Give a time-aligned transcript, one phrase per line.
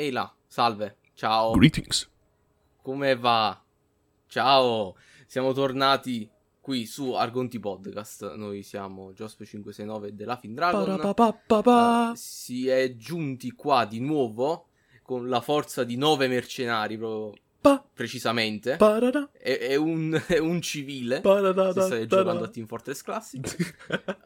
[0.00, 1.50] Ehi là, salve, ciao.
[1.54, 2.08] Greetings.
[2.82, 3.60] Come va?
[4.28, 4.94] Ciao,
[5.26, 8.36] siamo tornati qui su Argonti Podcast.
[8.36, 11.00] Noi siamo Giospe569 della Findragon.
[11.02, 14.68] Uh, si è giunti qua di nuovo
[15.02, 18.76] con la forza di nove mercenari, proprio pa, precisamente.
[19.32, 21.22] È, è, un, è, un, civile.
[21.72, 23.76] Se stai giocando a Team Fortress Classic.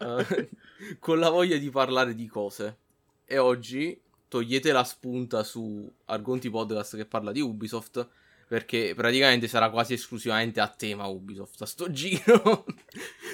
[0.01, 0.49] uh,
[1.01, 2.77] con la voglia di parlare di cose.
[3.25, 3.99] E oggi
[4.33, 8.09] togliete la spunta su Argonti Podcast che parla di Ubisoft
[8.49, 12.65] perché praticamente sarà quasi esclusivamente a tema Ubisoft a sto giro.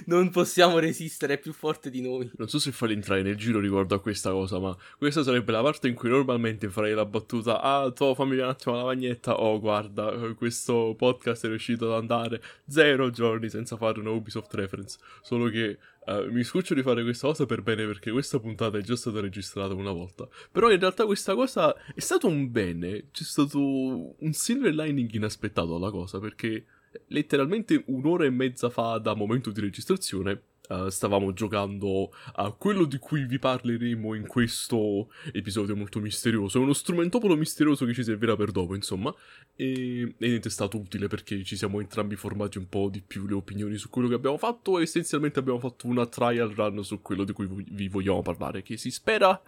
[0.07, 2.29] non possiamo resistere, più forte di noi.
[2.37, 5.63] Non so se farli entrare nel giro riguardo a questa cosa, ma questa sarebbe la
[5.63, 9.41] parte in cui normalmente farei la battuta Ah, tu fammi un attimo la lavagnetta.
[9.41, 14.99] Oh, guarda, questo podcast è riuscito ad andare zero giorni senza fare una Ubisoft reference.
[15.23, 18.81] Solo che Uh, mi scoccio di fare questa cosa per bene perché questa puntata è
[18.81, 20.27] già stata registrata una volta.
[20.51, 23.09] Però in realtà questa cosa è stato un bene.
[23.11, 26.65] C'è stato un silver lining inaspettato alla cosa perché
[27.09, 32.99] letteralmente un'ora e mezza fa da momento di registrazione Uh, stavamo giocando a quello di
[32.99, 36.59] cui vi parleremo in questo episodio molto misterioso.
[36.59, 39.15] È uno strumentopolo misterioso che ci servirà per dopo, insomma.
[39.57, 43.27] E, e niente, è stato utile perché ci siamo entrambi formati un po' di più
[43.27, 44.79] le opinioni su quello che abbiamo fatto.
[44.79, 48.77] E essenzialmente abbiamo fatto una trial run su quello di cui vi vogliamo parlare, che
[48.77, 49.43] si spera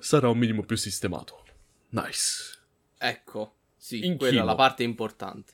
[0.00, 1.44] sarà un minimo più sistemato.
[1.90, 2.54] Nice.
[2.98, 5.52] Ecco, sì, in quella è la parte importante.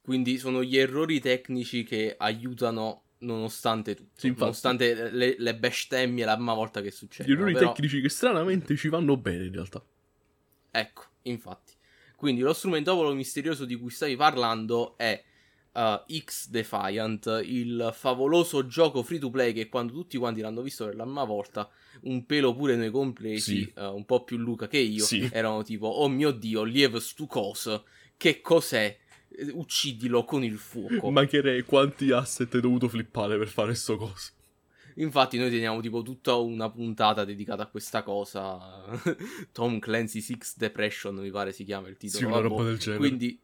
[0.00, 6.34] Quindi sono gli errori tecnici che aiutano nonostante tutto, sì, nonostante le, le bestemmie la
[6.34, 7.28] prima volta che succede.
[7.28, 7.72] Gli errori però...
[7.72, 9.84] tecnici che stranamente ci vanno bene in realtà.
[10.70, 11.72] Ecco, infatti.
[12.16, 15.22] Quindi lo strumentopolo misterioso di cui stavi parlando è
[15.72, 20.84] uh, X Defiant, il favoloso gioco free to play che quando tutti quanti l'hanno visto
[20.84, 21.68] per la prima volta,
[22.02, 23.72] un pelo pure noi compresi, sì.
[23.76, 25.28] uh, un po' più Luca che io, sì.
[25.32, 27.26] erano tipo, oh mio dio, lieve stu
[28.16, 28.98] che cos'è?
[29.36, 31.10] Eh, uccidilo con il fuoco.
[31.10, 34.32] Ma che re, quanti asset hai dovuto flippare per fare sto coso?
[34.96, 38.84] Infatti noi teniamo tipo tutta una puntata dedicata a questa cosa.
[39.52, 42.18] Tom Clancy Six Depression mi pare si chiama il titolo.
[42.18, 42.98] Sì, una roba del genere.
[42.98, 43.38] Quindi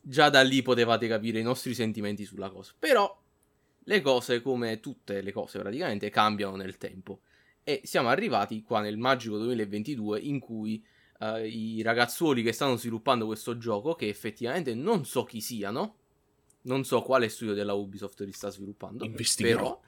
[0.00, 2.72] già da lì potevate capire i nostri sentimenti sulla cosa.
[2.78, 3.20] Però
[3.86, 7.20] le cose, come tutte le cose praticamente, cambiano nel tempo.
[7.62, 10.84] E siamo arrivati qua nel magico 2022 in cui
[11.24, 15.96] uh, i ragazzuoli che stanno sviluppando questo gioco, che effettivamente non so chi siano,
[16.62, 19.80] non so quale studio della Ubisoft li sta sviluppando, però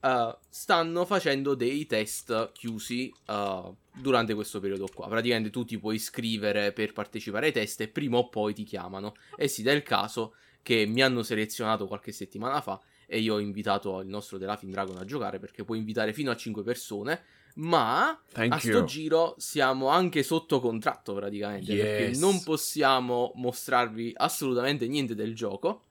[0.00, 5.08] uh, stanno facendo dei test chiusi uh, durante questo periodo qua.
[5.08, 9.14] Praticamente tu ti puoi iscrivere per partecipare ai test e prima o poi ti chiamano.
[9.36, 13.38] E si dà il caso che mi hanno selezionato qualche settimana fa e io ho
[13.38, 17.22] invitato il nostro Laughing Dragon a giocare perché puoi invitare fino a 5 persone
[17.54, 18.84] ma Thank a sto you.
[18.84, 21.84] giro siamo anche sotto contratto praticamente yes.
[21.84, 25.84] perché non possiamo mostrarvi assolutamente niente del gioco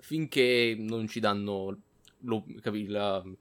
[0.00, 1.78] finché non ci danno
[2.20, 3.36] lo, capi, il,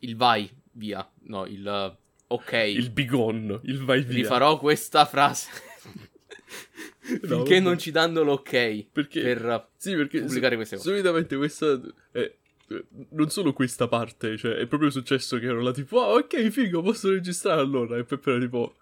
[0.00, 1.96] il, vai via no il
[2.26, 5.48] ok il bigon il vai via rifarò questa frase
[7.00, 11.80] finché no, non ci danno l'ok perché, per sì, perché pubblicare queste cose solitamente questa
[12.12, 12.30] è
[13.10, 16.82] non solo questa parte, cioè è proprio successo che ero là tipo, oh, ok, figo,
[16.82, 17.96] posso registrare allora.
[17.96, 18.74] E Peppe era tipo,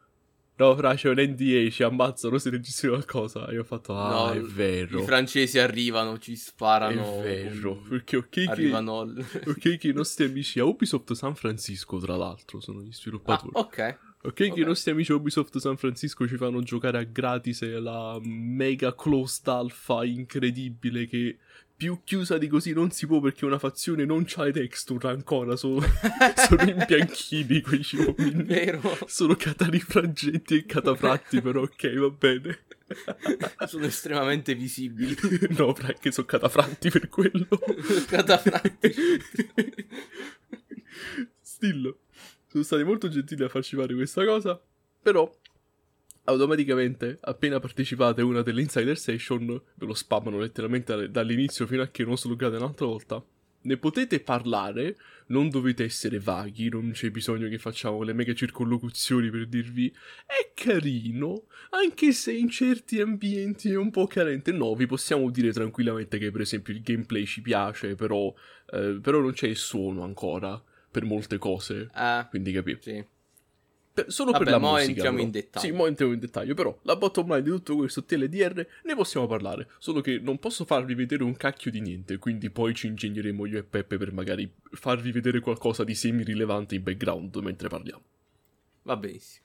[0.56, 3.47] no, fra, c'è un NDA, ci ammazzano se registri qualcosa.
[3.49, 5.00] E io ho fatto, ah, no, è vero.
[5.00, 7.21] I francesi arrivano, ci sparano.
[7.22, 9.00] È vero, perché ok che, arrivano...
[9.47, 13.53] ok che i nostri amici a Ubisoft San Francisco, tra l'altro, sono gli sviluppatori.
[13.55, 13.99] Ah, ok.
[14.25, 14.53] Ok, okay.
[14.53, 19.47] che i nostri amici Ubisoft San Francisco ci fanno giocare a gratis la mega closed
[19.49, 21.37] alpha incredibile che
[21.84, 25.55] più chiusa di così non si può perché una fazione non c'ha le texture ancora,
[25.56, 25.83] sono,
[26.34, 28.43] sono imbianchini quei uomini.
[28.45, 28.81] Vero.
[29.06, 32.61] Sono catarifrangenti e catafratti, però ok, va bene.
[33.67, 35.15] sono estremamente visibili.
[35.59, 37.49] no, perché sono catafratti per quello.
[38.09, 38.95] catafratti.
[41.41, 41.99] Stillo.
[42.47, 44.59] Sono stati molto gentili a farci fare questa cosa,
[45.03, 45.31] però
[46.25, 51.89] automaticamente, appena partecipate a una delle insider session, ve lo spammano letteralmente dall'inizio fino a
[51.89, 53.25] che non slogate un'altra volta.
[53.63, 54.97] Ne potete parlare,
[55.28, 59.91] non dovete essere vaghi, non c'è bisogno che facciamo le mega circonlocuzioni per dirvi
[60.27, 64.53] è carino, anche se in certi ambienti è un po' carente.
[64.53, 68.33] No, vi possiamo dire tranquillamente che per esempio il gameplay ci piace, però,
[68.71, 71.89] eh, però non c'è il suono ancora per molte cose.
[71.93, 72.77] Ah, quindi capi?
[72.81, 73.04] Sì.
[73.95, 74.89] Per, solo Vabbè, per la mo musica.
[74.89, 75.27] entriamo però.
[75.27, 75.67] in dettaglio.
[75.67, 76.55] Sì, mo entriamo in dettaglio.
[76.55, 79.69] Però la bottom line di tutto questo TLDR ne possiamo parlare.
[79.79, 82.19] Solo che non posso farvi vedere un cacchio di niente.
[82.19, 86.75] Quindi poi ci ingegneremo io e Peppe per magari farvi vedere qualcosa di semi rilevante
[86.75, 88.03] in background mentre parliamo.
[88.83, 89.45] Va benissimo.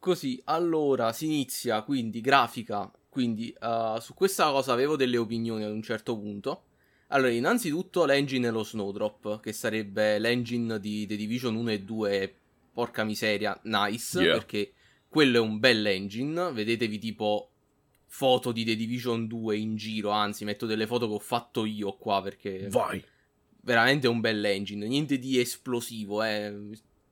[0.00, 5.72] Così, allora si inizia quindi grafica, quindi uh, su questa cosa avevo delle opinioni ad
[5.72, 6.64] un certo punto.
[7.08, 12.34] Allora, innanzitutto l'engine è lo Snowdrop, che sarebbe l'engine di The Division 1 e 2,
[12.78, 14.34] porca miseria, nice, Yeah.
[14.36, 14.72] perché
[15.08, 17.50] quello è un bel engine, vedetevi tipo
[18.06, 21.96] foto di The Division 2 in giro, anzi metto delle foto che ho fatto io
[21.96, 23.02] qua perché Vai.
[23.62, 26.54] veramente un bel engine, niente di esplosivo, eh.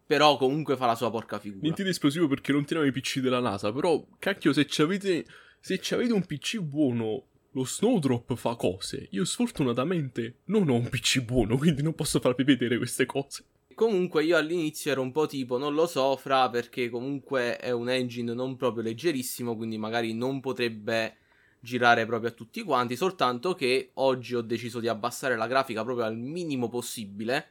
[0.06, 1.62] Però comunque fa la sua porca figura.
[1.62, 5.26] Niente di esplosivo perché non teniamo i PC della NASA, però cacchio se ci avete
[5.58, 9.08] se ci avete un PC buono lo Snowdrop fa cose.
[9.10, 13.44] Io sfortunatamente non ho un PC buono, quindi non posso farvi vedere queste cose.
[13.76, 17.90] Comunque io all'inizio ero un po' tipo, non lo so, fra, perché comunque è un
[17.90, 21.18] engine non proprio leggerissimo, quindi magari non potrebbe
[21.60, 26.06] girare proprio a tutti quanti, soltanto che oggi ho deciso di abbassare la grafica proprio
[26.06, 27.48] al minimo possibile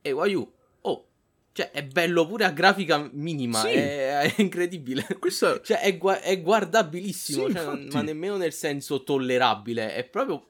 [0.00, 0.50] e Wayu,
[0.80, 1.08] oh,
[1.52, 3.74] cioè è bello pure a grafica minima, Sì.
[3.74, 5.06] è, è incredibile.
[5.18, 10.46] Questa Cioè è, gua- è guardabilissimo, Sì, cioè, ma nemmeno nel senso tollerabile, è proprio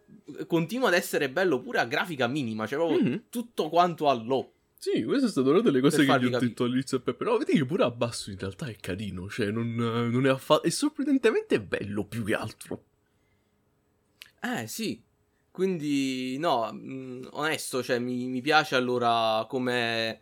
[0.47, 3.25] continua ad essere bello pure a grafica minima, cioè proprio Mhm.
[3.31, 4.53] tutto quanto a low.
[4.79, 7.37] Sì, questa è stata una delle cose Per che gli ho detto all'inizio, Peppe, però
[7.37, 10.63] vedi che pure a basso in realtà è carino, cioè non, non è affatto...
[10.63, 12.85] è sorprendentemente bello più che altro.
[14.41, 15.03] Eh sì,
[15.51, 20.21] quindi no, mh, onesto, cioè mi, mi piace allora come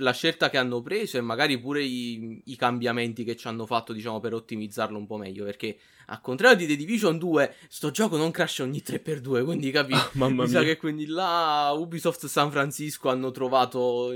[0.00, 3.92] la scelta che hanno preso e magari pure i, i cambiamenti che ci hanno fatto,
[3.92, 8.16] diciamo, per ottimizzarlo un po' meglio, perché a contrario di The Division 2, sto gioco
[8.16, 9.94] non crasha ogni 3x2, quindi capi?
[10.12, 10.68] Mamma Mi sa mia.
[10.68, 14.12] che quindi là Ubisoft San Francisco hanno trovato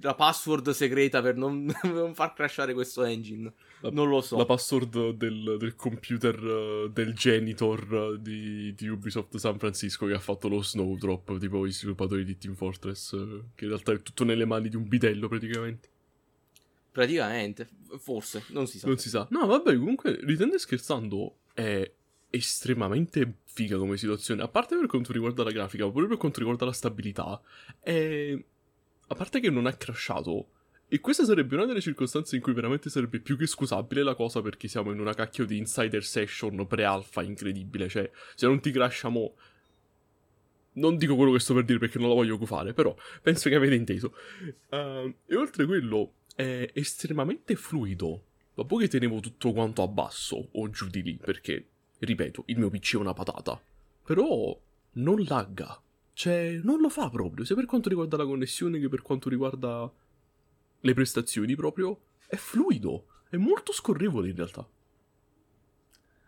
[0.00, 3.52] la password segreta per non, non far crashare questo engine.
[3.80, 4.36] La- non lo so.
[4.36, 10.14] La password del, del computer eh, del janitor eh, di, di Ubisoft San Francisco che
[10.14, 14.02] ha fatto lo Snowdrop, tipo i sviluppatori di Team Fortress, eh, che in realtà è
[14.02, 15.88] tutto nelle mani di un bidello praticamente.
[16.90, 17.68] Praticamente,
[17.98, 18.86] forse, non si sa.
[18.86, 19.26] Non si sa.
[19.30, 21.90] No, vabbè, comunque, ridendo e scherzando, è
[22.30, 24.42] estremamente figa come situazione.
[24.42, 27.40] A parte per quanto riguarda la grafica, ma pure per quanto riguarda la stabilità.
[27.80, 28.36] È...
[29.08, 30.48] A parte che non ha crashato.
[30.88, 34.40] E questa sarebbe una delle circostanze in cui veramente sarebbe più che scusabile la cosa
[34.42, 37.88] perché siamo in una cacchio di insider session pre-alpha incredibile.
[37.88, 39.34] Cioè, se non ti crasha mo...
[40.74, 43.54] Non dico quello che sto per dire perché non lo voglio fare, però penso che
[43.54, 44.14] avete inteso.
[44.70, 48.24] Uh, e oltre quello, è estremamente fluido.
[48.54, 51.66] Dopo che tenevo tutto quanto a basso o giù di lì, perché,
[51.98, 53.60] ripeto, il mio PC è una patata.
[54.04, 54.60] Però
[54.92, 55.80] non lagga.
[56.14, 59.92] Cioè, non lo fa proprio, sia per quanto riguarda la connessione che per quanto riguarda
[60.80, 62.00] le prestazioni proprio.
[62.26, 64.66] È fluido, è molto scorrevole in realtà.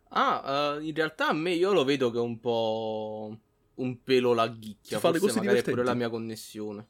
[0.08, 3.38] Ah, eh, in realtà a me io lo vedo che è un po'
[3.74, 4.96] un pelo lagghicchia.
[4.96, 6.88] Ti fa le Forse cose magari è pure la mia connessione.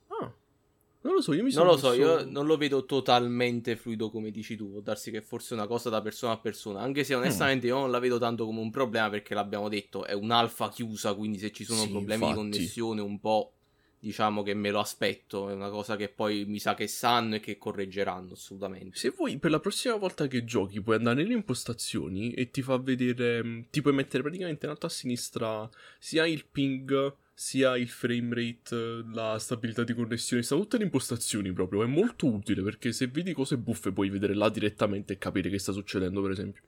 [1.07, 4.11] Non lo so, io mi Non sono lo so, io non lo vedo totalmente fluido
[4.11, 4.73] come dici tu.
[4.73, 6.81] Può darsi che forse è una cosa da persona a persona.
[6.81, 7.05] Anche Mm.
[7.05, 10.69] se onestamente io non la vedo tanto come un problema perché l'abbiamo detto, è un'alfa
[10.71, 11.15] chiusa.
[11.15, 12.31] Quindi se ci sono Sì, problemi infatti.
[12.33, 13.53] di connessione, un po'
[13.99, 15.49] diciamo che me lo aspetto.
[15.49, 18.97] È una cosa che poi mi sa che sanno e che correggeranno assolutamente.
[18.99, 22.77] Se vuoi, per la prossima volta che giochi, puoi andare nelle impostazioni e ti fa
[22.79, 23.43] vedere.
[23.45, 25.69] mh, Ti puoi mettere praticamente in alto a sinistra
[25.99, 30.43] sia il ping, sia il frame rate, la stabilità di connessione.
[30.43, 31.83] Stanno tutte le impostazioni proprio.
[31.83, 35.59] È molto utile perché se vedi cose buffe puoi vedere là direttamente e capire che
[35.59, 36.63] sta succedendo, per esempio.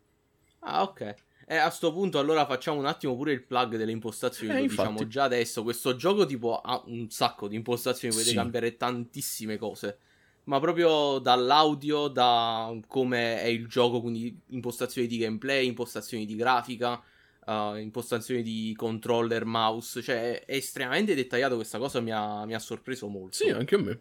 [0.61, 1.15] Ah, ok.
[1.47, 4.52] E a sto punto allora facciamo un attimo pure il plug delle impostazioni.
[4.52, 4.88] Eh, infatti.
[4.88, 5.62] diciamo già adesso.
[5.62, 8.37] Questo gioco tipo ha un sacco di impostazioni, potete Sì.
[8.37, 9.99] cambiare tantissime cose.
[10.45, 17.02] Ma proprio dall'audio, da come è il gioco, quindi impostazioni di gameplay, impostazioni di grafica,
[17.49, 20.02] eh, impostazioni di controller, mouse.
[20.02, 23.37] Cioè è estremamente dettagliato questa cosa, mi ha, mi ha sorpreso molto.
[23.37, 24.00] Sì, anche a me.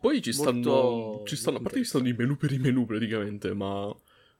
[0.00, 1.22] Poi ci stanno.
[1.24, 1.58] Ci stanno.
[1.58, 3.94] A parte ci stanno i menu per i menu praticamente, ma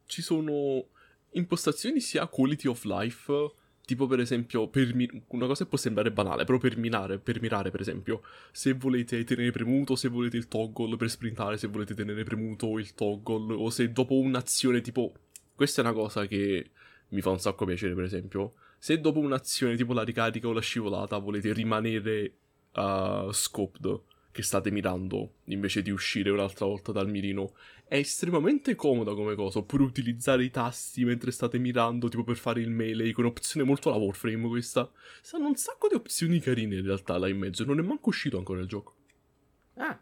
[0.06, 0.86] ci sono
[1.30, 3.52] impostazioni sia quality of life.
[3.86, 7.40] Tipo per esempio, per mi- una cosa che può sembrare banale, però per mirare, per
[7.40, 11.94] mirare per esempio, se volete tenere premuto, se volete il toggle per sprintare, se volete
[11.94, 15.12] tenere premuto il toggle, o se dopo un'azione tipo...
[15.54, 16.70] Questa è una cosa che
[17.08, 18.54] mi fa un sacco piacere per esempio.
[18.78, 22.32] Se dopo un'azione tipo la ricarica o la scivolata volete rimanere
[22.74, 24.00] uh, scoped,
[24.36, 27.54] che state mirando, invece di uscire un'altra volta dal mirino,
[27.88, 29.60] è estremamente comoda come cosa.
[29.60, 33.88] Oppure utilizzare i tasti mentre state mirando, tipo per fare il melee, con opzione molto
[33.88, 34.90] alla Warframe questa.
[35.22, 38.36] Stanno un sacco di opzioni carine in realtà là in mezzo, non è manco uscito
[38.36, 38.94] ancora il gioco.
[39.76, 39.98] Ah,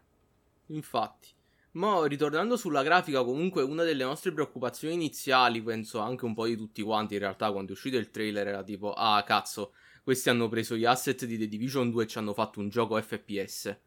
[0.67, 1.34] infatti.
[1.75, 6.55] Ma ritornando sulla grafica, comunque una delle nostre preoccupazioni iniziali, penso anche un po' di
[6.55, 10.47] tutti quanti in realtà, quando è uscito il trailer era tipo, ah cazzo, questi hanno
[10.47, 13.77] preso gli asset di The Division 2 e ci hanno fatto un gioco FPS.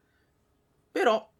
[0.91, 1.31] Però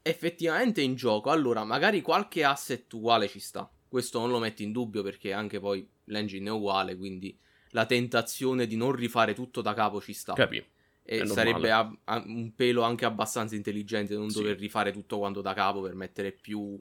[0.00, 3.70] effettivamente in gioco, allora magari qualche asset uguale ci sta.
[3.86, 7.38] Questo non lo metto in dubbio perché anche poi l'engine è uguale, quindi
[7.70, 10.32] la tentazione di non rifare tutto da capo ci sta.
[10.32, 10.64] Capì.
[11.08, 14.38] E sarebbe a, a, un pelo anche abbastanza intelligente non Sì.
[14.38, 16.78] dover rifare tutto quanto da capo per mettere più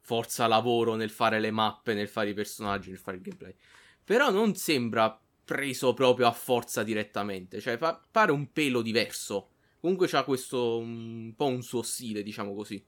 [0.00, 3.54] forza lavoro nel fare le mappe, nel fare i personaggi, nel fare il gameplay.
[4.02, 9.50] Però non sembra preso proprio a forza direttamente, cioè pa- pare un pelo diverso.
[9.78, 12.82] Comunque c'ha questo un po' un suo stile, diciamo così.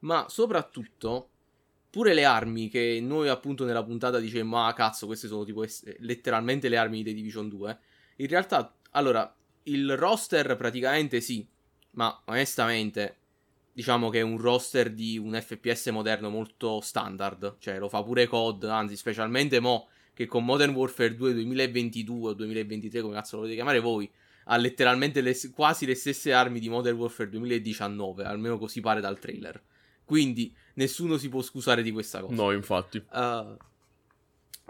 [0.00, 1.28] Ma soprattutto
[1.90, 5.84] pure le armi che noi appunto nella puntata dicemmo ah cazzo queste sono tipo es-
[6.00, 7.78] letteralmente le armi di The Division 2
[8.16, 9.32] in realtà allora
[9.64, 11.46] il roster praticamente sì
[11.92, 13.16] ma onestamente
[13.72, 18.26] diciamo che è un roster di un FPS moderno molto standard cioè lo fa pure
[18.26, 23.42] COD anzi specialmente mo che con Modern Warfare 2 2022 o 2023 come cazzo lo
[23.42, 24.10] volete chiamare voi
[24.46, 29.18] ha letteralmente le- quasi le stesse armi di Modern Warfare 2019 almeno così pare dal
[29.18, 29.60] trailer
[30.04, 33.02] quindi nessuno si può scusare di questa cosa No, infatti.
[33.10, 33.56] Uh,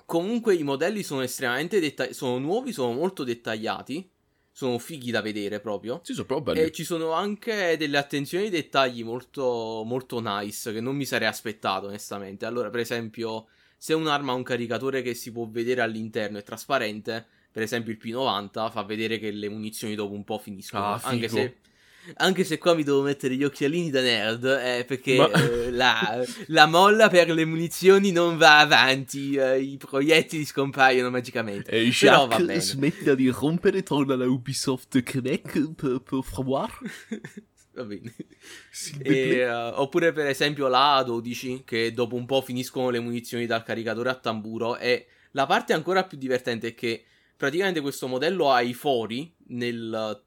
[0.06, 2.14] comunque i modelli sono estremamente dettagliati.
[2.14, 4.08] Sono nuovi, sono molto dettagliati.
[4.56, 6.00] Sono fighi da vedere proprio.
[6.04, 6.68] Sì, sono proprio belli.
[6.68, 11.26] E ci sono anche delle attenzioni ai dettagli molto, molto nice che non mi sarei
[11.26, 12.46] aspettato, onestamente.
[12.46, 17.26] Allora, per esempio, se un'arma ha un caricatore che si può vedere all'interno e trasparente,
[17.50, 20.84] per esempio il P90 fa vedere che le munizioni dopo un po' finiscono.
[20.84, 21.56] Ah, anche se.
[22.16, 26.24] Anche se qua mi devo mettere gli occhialini da nerd, eh, perché Ma- eh, la,
[26.48, 31.70] la molla per le munizioni non va avanti, eh, i proiettili scompaiono magicamente.
[31.70, 32.60] Ehi, Però va Jacques, bene.
[32.60, 36.72] smettila di rompere, torna alla Ubisoft Connect, per, per favore.
[37.74, 38.14] va bene.
[39.02, 43.62] E, eh, oppure per esempio la A12 che dopo un po' finiscono le munizioni dal
[43.62, 47.04] caricatore a tamburo e la parte ancora più divertente è che
[47.36, 50.23] praticamente questo modello ha i fori nel,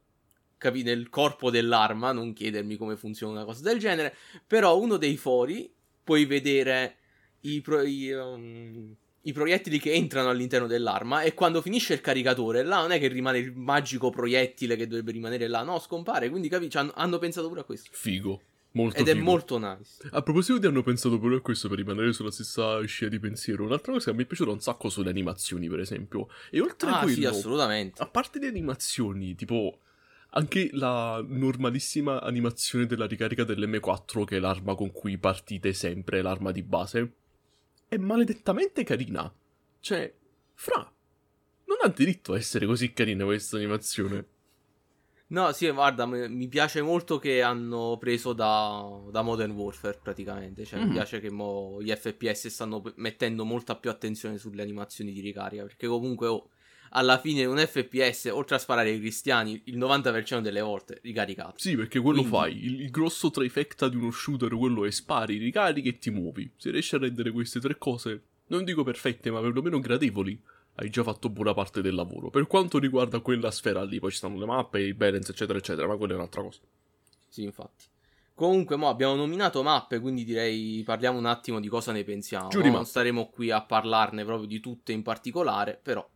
[0.57, 5.17] capi- nel corpo dell'arma, non chiedermi come funziona una cosa del genere, però uno dei
[5.17, 5.71] fori
[6.03, 6.95] puoi vedere
[7.41, 12.63] i, pro- i, um, i proiettili che entrano all'interno dell'arma e quando finisce il caricatore
[12.63, 16.47] là non è che rimane il magico proiettile che dovrebbe rimanere là, no, scompare, quindi
[16.49, 17.89] capisci, hanno, hanno pensato pure a questo.
[17.91, 18.41] Figo.
[18.71, 19.23] Molto Ed è figo.
[19.23, 20.07] molto nice.
[20.11, 23.63] A proposito di hanno pensato pure a questo per rimanere sulla stessa scia di pensiero,
[23.63, 26.27] un'altra cosa che mi è piaciuta un sacco sono le animazioni, per esempio.
[26.51, 28.01] E oltre a Ah, sì, quello, assolutamente.
[28.03, 29.79] a parte le animazioni, tipo
[30.31, 36.51] anche la normalissima animazione della ricarica dell'M4, che è l'arma con cui partite sempre, l'arma
[36.51, 37.13] di base,
[37.87, 39.33] è maledettamente carina.
[39.79, 40.13] Cioè,
[40.53, 40.75] fra,
[41.65, 44.27] non ha diritto a essere così carina questa animazione.
[45.29, 50.63] No, sì, guarda, mi piace molto che hanno preso da, da Modern Warfare praticamente.
[50.63, 50.87] Cioè, Mhm.
[50.87, 55.63] mi piace che mo gli FPS stanno mettendo molta più attenzione sulle animazioni di ricarica.
[55.63, 56.49] Perché comunque, oh,
[56.91, 61.55] alla fine un FPS, oltre a sparare ai cristiani, il 90% delle volte ricaricato.
[61.57, 62.65] Sì, perché quello Quindi- fai.
[62.65, 66.49] Il, il grosso trifecta di uno shooter, quello è spari, ricarichi e ti muovi.
[66.57, 70.39] Se riesci a rendere queste tre cose, non dico perfette, ma perlomeno gradevoli,
[70.75, 72.29] hai già fatto buona parte del lavoro.
[72.29, 75.87] Per quanto riguarda quella sfera lì, poi ci stanno le mappe, i balance, eccetera, eccetera,
[75.87, 76.59] ma quella è un'altra cosa.
[77.27, 77.85] Sì, infatti.
[78.35, 82.49] Comunque, mo abbiamo nominato mappe, quindi direi parliamo un attimo di cosa ne pensiamo.
[82.49, 82.75] Giù di no?
[82.75, 86.07] Non staremo qui a parlarne proprio di tutte in particolare, però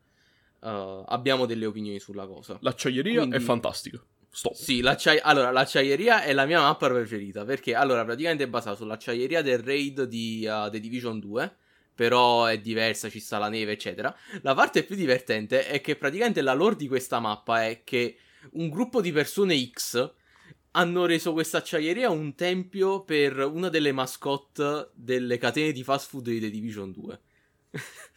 [0.64, 2.58] eh, abbiamo delle opinioni sulla cosa.
[2.62, 4.04] L'acciaieria Quindi- è fantastica.
[4.34, 4.54] Stop.
[4.54, 9.42] Sì, l'acciai- allora, l'acciaieria è la mia mappa preferita, perché allora praticamente è basata sull'acciaieria
[9.42, 11.56] del raid di uh, The Division 2,
[11.94, 14.16] però è diversa, ci sta la neve, eccetera.
[14.42, 18.18] La parte più divertente è che praticamente la lore di questa mappa è che
[18.52, 20.14] un gruppo di persone X
[20.72, 26.30] hanno reso questa acciaieria un tempio per una delle mascotte delle catene di fast food
[26.30, 27.20] di The Division 2.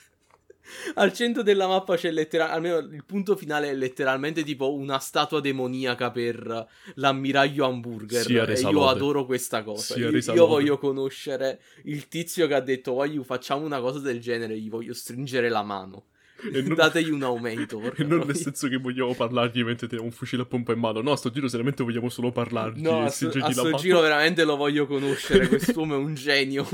[0.95, 5.41] Al centro della mappa c'è letteralmente, almeno il punto finale è letteralmente tipo una statua
[5.41, 8.25] demoniaca per l'ammiraglio hamburger.
[8.25, 9.95] Sia e io adoro questa cosa.
[9.95, 14.21] Sia Io, io voglio conoscere il tizio che ha detto voglio facciamo una cosa del
[14.21, 16.05] genere, gli voglio stringere la mano.
[16.53, 17.81] E non- Dategli un aumento.
[17.97, 21.01] E non nel senso che vogliamo parlargli mentre teniamo un fucile a pompa in mano.
[21.01, 24.01] No, a sto giro seriamente vogliamo solo parlargli No, e a sto, a sto giro
[24.01, 25.49] veramente lo voglio conoscere.
[25.49, 26.67] Quest'uomo è un genio.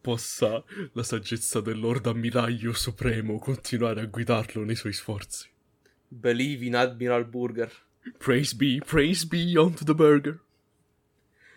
[0.00, 5.48] Possa la saggezza del Lord Ammiraglio Supremo continuare a guidarlo nei suoi sforzi.
[6.06, 7.72] Believe in Admiral Burger.
[8.18, 10.38] Praise be, praise be unto the burger.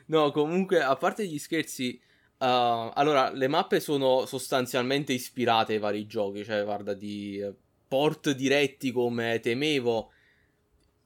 [0.06, 2.00] No, comunque, a parte gli scherzi,
[2.38, 2.46] uh,
[2.94, 7.54] allora, le mappe sono sostanzialmente ispirate ai vari giochi, cioè, guarda, di eh,
[7.88, 10.12] port diretti come temevo,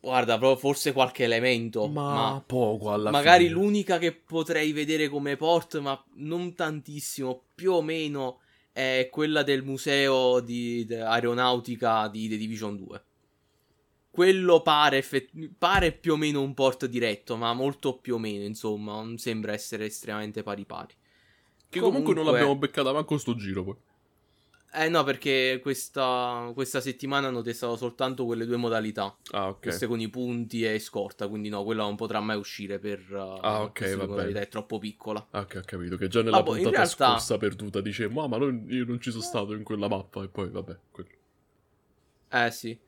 [0.02, 3.50] guarda, proprio forse qualche elemento, Ma, ma, poco alla magari fine.
[3.50, 8.40] l'unica che potrei vedere come port, ma non tantissimo, più o meno,
[8.72, 13.04] è quella del museo di, di aeronautica di The Division 2.
[14.12, 18.44] quello pare, effett- pare più o meno un port diretto, ma molto più o meno,
[18.44, 20.94] insomma, non sembra essere estremamente pari pari.
[21.70, 23.76] Che comunque, comunque non l'abbiamo beccata manco sto giro poi.
[24.74, 29.14] Eh no, perché questa, questa, settimana hanno testato soltanto quelle due modalità.
[29.32, 29.60] Ah, ok.
[29.60, 33.02] Queste con i punti e scorta, quindi no, quella non potrà mai uscire per...
[33.10, 34.40] Uh, ah, ok, va bene.
[34.40, 35.28] è troppo piccola.
[35.32, 37.08] Ah, ok, ho capito, che già nella ah, puntata realtà...
[37.08, 40.50] scorsa perduta dicevamo, ah, ma io non ci sono stato in quella mappa, e poi
[40.50, 41.10] vabbè, quello.
[42.30, 42.80] Eh sì.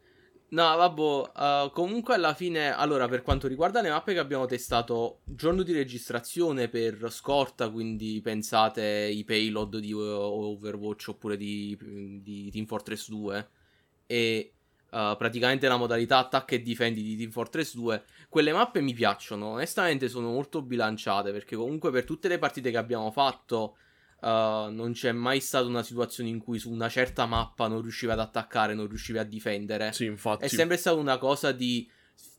[0.54, 5.22] No, vabbè, uh, comunque alla fine, allora, per quanto riguarda le mappe che abbiamo testato,
[5.24, 11.76] giorno di registrazione per scorta, quindi pensate i payload di Overwatch oppure di,
[12.22, 13.48] di Team Fortress 2
[14.06, 14.52] e
[14.92, 19.48] uh, praticamente la modalità attacca e difendi di Team Fortress 2, quelle mappe mi piacciono,
[19.48, 23.78] onestamente sono molto bilanciate perché comunque per tutte le partite che abbiamo fatto
[24.24, 28.14] Uh, non c'è mai stata una situazione in cui su una certa mappa non riuscivi
[28.14, 29.92] ad attaccare, non riuscivi a difendere.
[29.92, 30.46] Sì, infatti.
[30.46, 31.86] È sempre stata una cosa di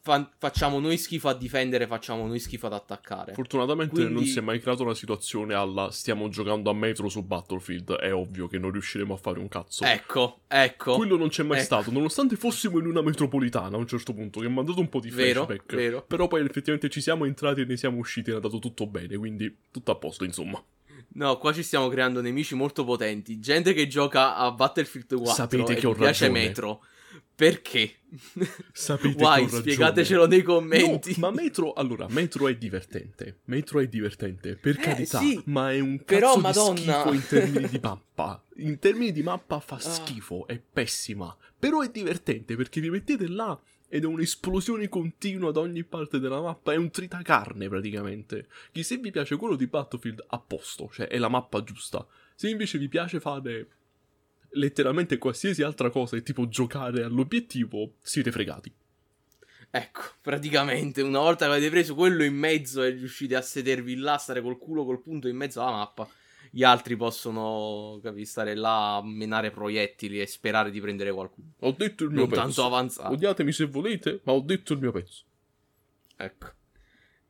[0.05, 3.33] fa- facciamo noi schifo a difendere, facciamo noi schifo ad attaccare.
[3.33, 4.13] Fortunatamente Quindi...
[4.13, 8.13] non si è mai creata una situazione alla stiamo giocando a metro su Battlefield, è
[8.13, 9.85] ovvio che non riusciremo a fare un cazzo.
[9.85, 10.97] Ecco, ecco.
[10.97, 11.67] Quello non c'è mai ecco.
[11.67, 14.89] stato, nonostante fossimo in una metropolitana a un certo punto, che mi ha dato un
[14.91, 15.75] po' di vero, flashback.
[15.75, 16.03] Vero.
[16.03, 19.17] Però poi effettivamente ci siamo entrati e ne siamo usciti e è andato tutto bene,
[19.17, 20.63] quindi tutto a posto, insomma.
[21.15, 23.39] No, qua ci stiamo creando nemici molto potenti.
[23.39, 26.47] Gente che gioca a Battlefield 4 Sapete che ho piace ragione.
[26.47, 26.85] Metro.
[27.37, 27.97] Perché?
[28.73, 29.49] Sapete Why?
[29.49, 31.15] Spiegatecelo nei commenti.
[31.17, 33.41] No, ma Metro, allora, Metro è divertente.
[33.47, 35.41] Metro è divertente, per eh, carità, sì.
[35.47, 36.75] ma è un cazzo Però, di Madonna.
[36.75, 38.45] schifo in termini di mappa.
[38.57, 39.81] In termini di mappa fa ah.
[39.81, 41.37] schifo, è pessima.
[41.59, 43.59] Però è divertente perché vi mettete là
[43.95, 48.49] ed è un'esplosione continua da ogni parte della mappa, è un tritacarne praticamente.
[48.73, 52.05] Che se vi piace quello di Battlefield, a posto, cioè è la mappa giusta.
[52.35, 53.69] Se invece vi piace fare
[54.51, 58.75] letteralmente qualsiasi altra cosa e tipo giocare all'obiettivo, siete fregati.
[59.71, 64.19] Ecco, praticamente una volta che avete preso quello in mezzo e riuscite a sedervi là,
[64.19, 66.09] stare col culo col punto in mezzo alla mappa,
[66.55, 71.55] gli altri possono capi, stare là a menare proiettili e sperare di prendere qualcuno.
[71.59, 72.41] Ho detto il mio non pezzo.
[72.43, 73.13] tanto avanzato.
[73.13, 75.25] Odiatemi se volete, ma ho detto il mio pezzo.
[76.17, 76.47] Ecco.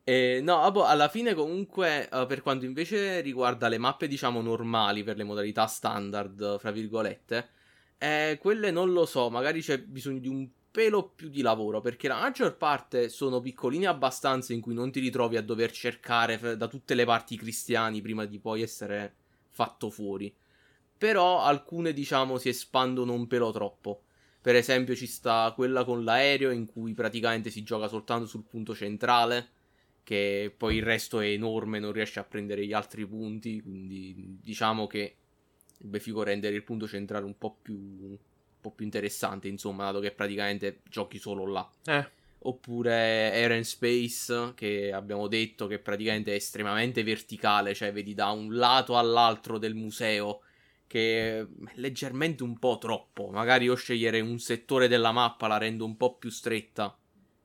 [0.03, 5.17] E, no, alla fine comunque uh, per quanto invece riguarda le mappe diciamo normali per
[5.17, 7.49] le modalità standard, fra virgolette,
[7.97, 12.09] eh, quelle non lo so, magari c'è bisogno di un pelo più di lavoro perché
[12.09, 16.67] la maggior parte sono piccoline abbastanza in cui non ti ritrovi a dover cercare da
[16.67, 19.13] tutte le parti cristiani prima di poi essere
[19.51, 20.35] fatto fuori.
[20.97, 24.01] Però alcune diciamo si espandono un pelo troppo.
[24.41, 28.75] Per esempio ci sta quella con l'aereo in cui praticamente si gioca soltanto sul punto
[28.75, 29.47] centrale,
[30.03, 34.87] che poi il resto è enorme, non riesce a prendere gli altri punti, quindi diciamo
[34.87, 35.15] che
[35.89, 38.17] è figo rendere il punto centrale un po' più
[38.69, 41.69] po' più interessante, insomma, dato che praticamente giochi solo là.
[41.85, 42.09] Eh.
[42.39, 48.29] Oppure Air and Space, che abbiamo detto che praticamente è estremamente verticale, cioè vedi da
[48.29, 50.41] un lato all'altro del museo,
[50.87, 53.29] che è leggermente un po' troppo.
[53.29, 56.95] Magari io scegliere un settore della mappa, la rendo un po' più stretta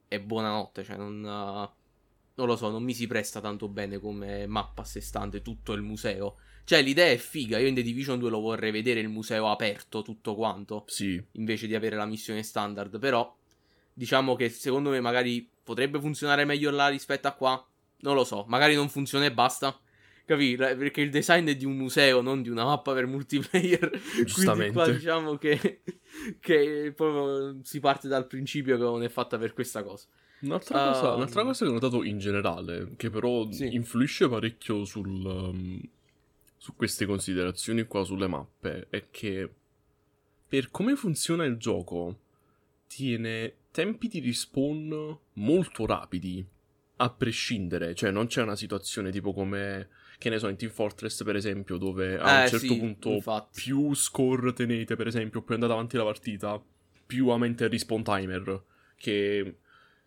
[0.06, 1.20] e buonanotte, cioè non...
[1.20, 5.72] non lo so, non mi si presta tanto bene come mappa a sé stante tutto
[5.72, 6.36] il museo.
[6.70, 7.58] Cioè, l'idea è figa.
[7.58, 10.84] Io in The Division 2 lo vorrei vedere il museo aperto, tutto quanto.
[10.86, 11.20] Sì.
[11.32, 13.00] Invece di avere la missione standard.
[13.00, 13.36] Però,
[13.92, 17.66] diciamo che secondo me magari potrebbe funzionare meglio là rispetto a qua.
[18.02, 18.44] Non lo so.
[18.46, 19.76] Magari non funziona e basta.
[20.24, 20.54] Capì?
[20.54, 23.90] Perché il design è di un museo, non di una mappa per multiplayer.
[24.24, 24.70] Giustamente.
[24.70, 25.80] Quindi qua diciamo che,
[26.38, 30.06] che proprio si parte dal principio che non è fatta per questa cosa.
[30.42, 33.74] Un'altra, uh, cosa, un'altra cosa che ho notato in generale, che però sì.
[33.74, 35.80] influisce parecchio sul, um,
[36.62, 39.50] su queste considerazioni qua sulle mappe è che
[40.46, 42.18] per come funziona il gioco
[42.86, 46.44] tiene tempi di respawn molto rapidi
[46.96, 51.22] a prescindere, cioè non c'è una situazione tipo come che ne so in Team Fortress
[51.22, 53.62] per esempio dove a eh, un certo sì, punto infatti.
[53.62, 56.62] più score tenete per esempio più andate avanti la partita
[57.06, 58.62] più aumenta il respawn timer
[58.96, 59.56] che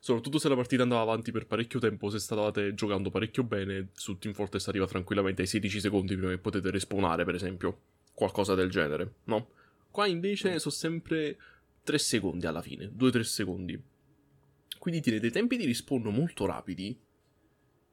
[0.03, 4.17] Soprattutto se la partita andava avanti per parecchio tempo, se stavate giocando parecchio bene, su
[4.17, 7.79] Team Fortress arriva tranquillamente ai 16 secondi prima che potete respawnare, per esempio.
[8.13, 9.51] Qualcosa del genere, no?
[9.89, 11.37] Qua invece sono sempre
[11.83, 13.81] 3 secondi alla fine, 2-3 secondi.
[14.77, 16.99] Quindi tiene dei tempi di respawn molto rapidi.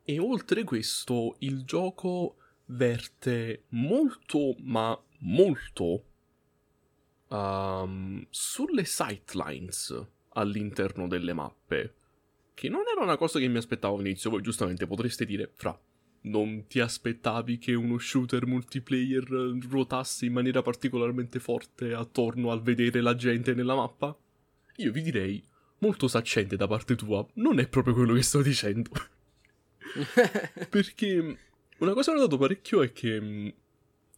[0.03, 6.05] E oltre questo, il gioco verte molto, ma molto
[7.29, 11.95] um, sulle sightlines all'interno delle mappe
[12.61, 14.29] che non era una cosa che mi aspettavo all'inizio.
[14.29, 15.81] Voi giustamente potreste dire, fra,
[16.25, 19.25] non ti aspettavi che uno shooter multiplayer
[19.67, 24.15] ruotasse in maniera particolarmente forte attorno al vedere la gente nella mappa?
[24.77, 25.43] Io vi direi,
[25.79, 28.91] molto saccente da parte tua, non è proprio quello che sto dicendo.
[30.69, 31.39] Perché
[31.79, 33.49] una cosa che ho notato parecchio è che mm,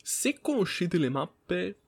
[0.02, 1.81] se conoscete le mappe,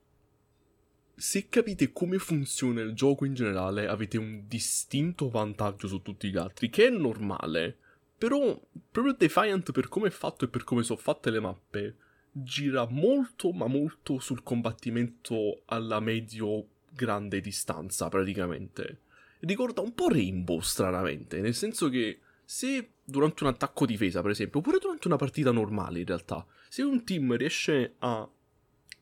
[1.16, 6.37] se capite come funziona il gioco in generale, avete un distinto vantaggio su tutti gli
[6.37, 7.79] altri, che è normale.
[8.16, 11.96] Però proprio Defiant per come è fatto e per come sono fatte le mappe,
[12.31, 19.00] gira molto ma molto sul combattimento alla medio grande distanza praticamente.
[19.40, 24.61] Ricorda un po' Rainbow stranamente, nel senso che se durante un attacco difesa, per esempio,
[24.61, 28.29] oppure durante una partita normale in realtà, se un team riesce a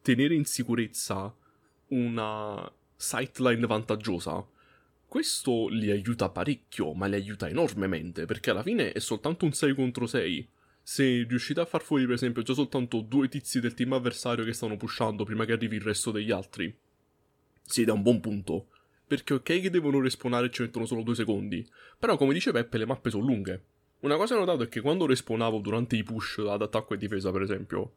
[0.03, 1.35] tenere in sicurezza
[1.93, 4.47] una sightline vantaggiosa,
[5.07, 9.75] questo li aiuta parecchio, ma li aiuta enormemente, perché alla fine è soltanto un 6
[9.75, 10.49] contro 6.
[10.83, 14.55] Se riuscite a far fuori, per esempio, già soltanto due tizi del team avversario che
[14.55, 16.75] stanno pushando prima che arrivi il resto degli altri,
[17.63, 18.69] siete a un buon punto.
[19.07, 22.79] Perché ok che devono respawnare e ci mettono solo due secondi, però come dice Peppe
[22.79, 23.65] le mappe sono lunghe.
[24.01, 26.97] Una cosa che ho notato è che quando respawnavo durante i push ad attacco e
[26.97, 27.93] difesa, per esempio,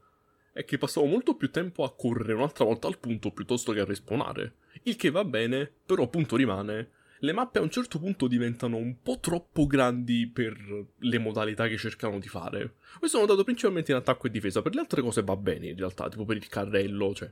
[0.56, 3.84] è che passavo molto più tempo a correre un'altra volta al punto piuttosto che a
[3.84, 4.54] respawnare.
[4.84, 6.92] Il che va bene, però punto rimane.
[7.20, 10.56] Le mappe a un certo punto diventano un po' troppo grandi per
[10.98, 12.76] le modalità che cercano di fare.
[13.00, 15.76] Questo l'ho notato principalmente in attacco e difesa, per le altre cose va bene in
[15.76, 17.30] realtà, tipo per il carrello, cioè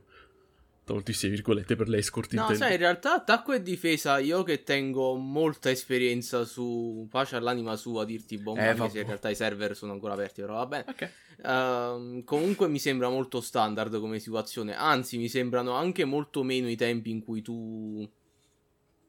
[0.84, 2.62] toltissime virgolette per l'escort no intendo.
[2.62, 8.02] sai in realtà attacco e difesa io che tengo molta esperienza su pace all'anima sua
[8.02, 10.66] a dirti bomba Eh, anche se in realtà i server sono ancora aperti però va
[10.66, 11.10] bene ok.
[11.44, 16.76] Ehm, comunque mi sembra molto standard come situazione anzi mi sembrano anche molto meno i
[16.76, 18.08] tempi in cui tu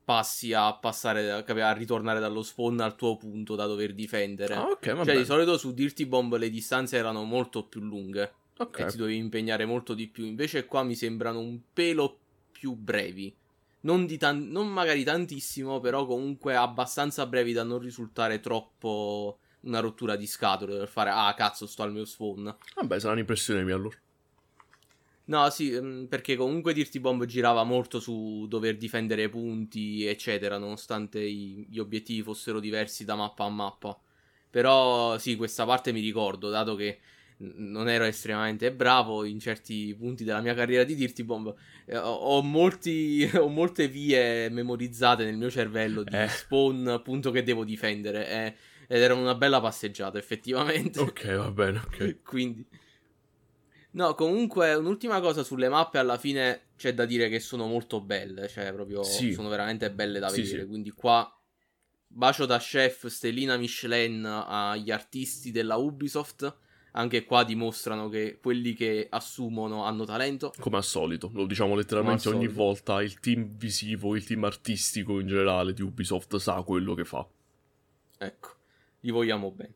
[0.06, 4.54] passi a passare a ritornare dallo spawn al tuo punto da dover difendere.
[4.54, 8.32] Ah ok va cioè di solito su Dirty Bomb le distanze erano molto più lunghe
[8.58, 10.26] ok e ti dovevi impegnare molto di più.
[10.26, 12.18] Invece qua mi sembrano un pelo
[12.52, 13.34] più brevi.
[13.82, 19.80] Non, di tan- non magari tantissimo, però comunque abbastanza brevi da non risultare troppo una
[19.80, 22.56] rottura di scatole per fare ah cazzo sto al mio spawn.
[22.76, 23.98] vabbè sarà un'impressione mia allora
[25.28, 31.20] No, sì, ehm, perché comunque Dirty Bomb girava molto su dover difendere punti, eccetera, nonostante
[31.20, 34.00] i- gli obiettivi fossero diversi da mappa a mappa.
[34.52, 37.00] Però sì, questa parte mi ricordo, dato che
[37.38, 41.54] non ero estremamente bravo in certi punti della mia carriera di Dirty Bomb.
[41.86, 46.28] eh, ho, molti, ho molte vie memorizzate nel mio cervello di Eh.
[46.28, 48.28] spawn, appunto, che devo difendere.
[48.30, 48.56] eh,
[48.88, 51.00] ed era una bella passeggiata, effettivamente.
[51.00, 52.66] ok va bene ok Quindi.
[53.92, 58.48] No, comunque, un'ultima cosa sulle mappe, alla fine c'è da dire che sono molto belle,
[58.50, 59.32] cioè proprio Sì.
[59.32, 60.62] sono veramente belle da Sì, vedere.
[60.64, 60.68] sì.
[60.68, 61.30] Quindi qua
[62.08, 66.58] bacio da chef, stellina Michelin agli artisti della Ubisoft.
[66.98, 70.54] Anche qua dimostrano che quelli che assumono hanno talento.
[70.60, 75.28] come al solito lo diciamo letteralmente ogni volta il team visivo il team artistico in
[75.28, 77.28] generale di Ubisoft sa quello che fa
[78.18, 78.50] Ecco,
[79.02, 79.74] li vogliamo bene.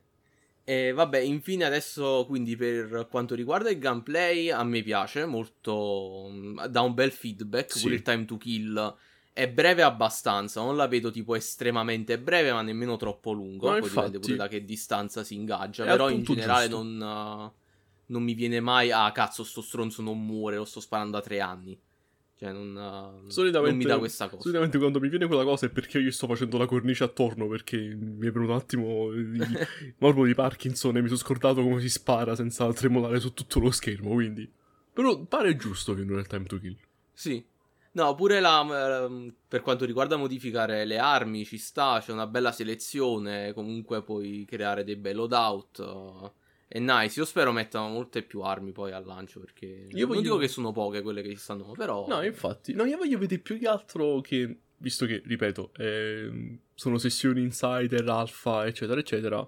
[0.64, 6.64] E vabbè, infine adesso quindi per quanto riguarda il gameplay a me piace molto, mm,
[6.66, 7.82] dà un bel feedback, Sì.
[7.82, 8.96] pure il time to kill
[9.32, 13.88] è breve abbastanza, non la vedo tipo estremamente breve ma nemmeno troppo lungo, No, poi
[13.88, 14.18] dipende infatti.
[14.20, 17.52] pure da che distanza si ingaggia, però in generale non, uh,
[18.06, 21.40] non mi viene mai, ah cazzo sto stronzo non muore, lo sto sparando da tre
[21.40, 21.78] anni,
[22.36, 24.42] cioè non, Solitamente, non mi dà questa cosa.
[24.42, 27.76] solitamente quando mi viene quella cosa è perché io sto facendo la cornice attorno perché
[27.78, 31.88] mi è venuto un attimo il morbo di Parkinson e mi sono scordato come si
[31.88, 34.50] spara senza tremolare su tutto lo schermo, quindi...
[34.92, 36.76] Però pare giusto che non è il time to kill.
[37.12, 37.42] Sì.
[37.92, 42.52] No, pure la, ehm, per quanto riguarda modificare le armi ci sta, c'è una bella
[42.52, 45.78] selezione, comunque puoi creare dei bei loadout.
[45.80, 46.32] eh,
[46.68, 50.20] è nice, io spero mettano molte più armi poi al lancio perché Io non voglio-
[50.20, 53.40] dico che sono poche quelle che ci stanno, però No, infatti, no, io voglio vedere
[53.40, 59.38] più che altro che, visto che, ripeto, ehm, sono sessioni insider, alfa, eccetera, eccetera,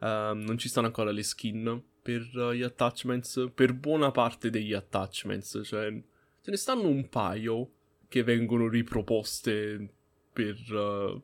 [0.00, 4.74] ehm, non ci stanno ancora le skin per eh, gli attachments, per buona parte degli
[4.74, 5.90] attachments, cioè
[6.42, 7.70] ce ne stanno un paio
[8.08, 9.88] che vengono riproposte
[10.32, 11.20] per eh,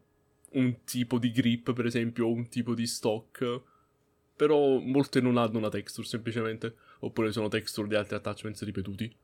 [0.53, 3.61] un tipo di grip, per esempio, o un tipo di stock,
[4.37, 9.15] però molte non hanno una texture semplicemente, oppure sono texture di altri attachments ripetuti.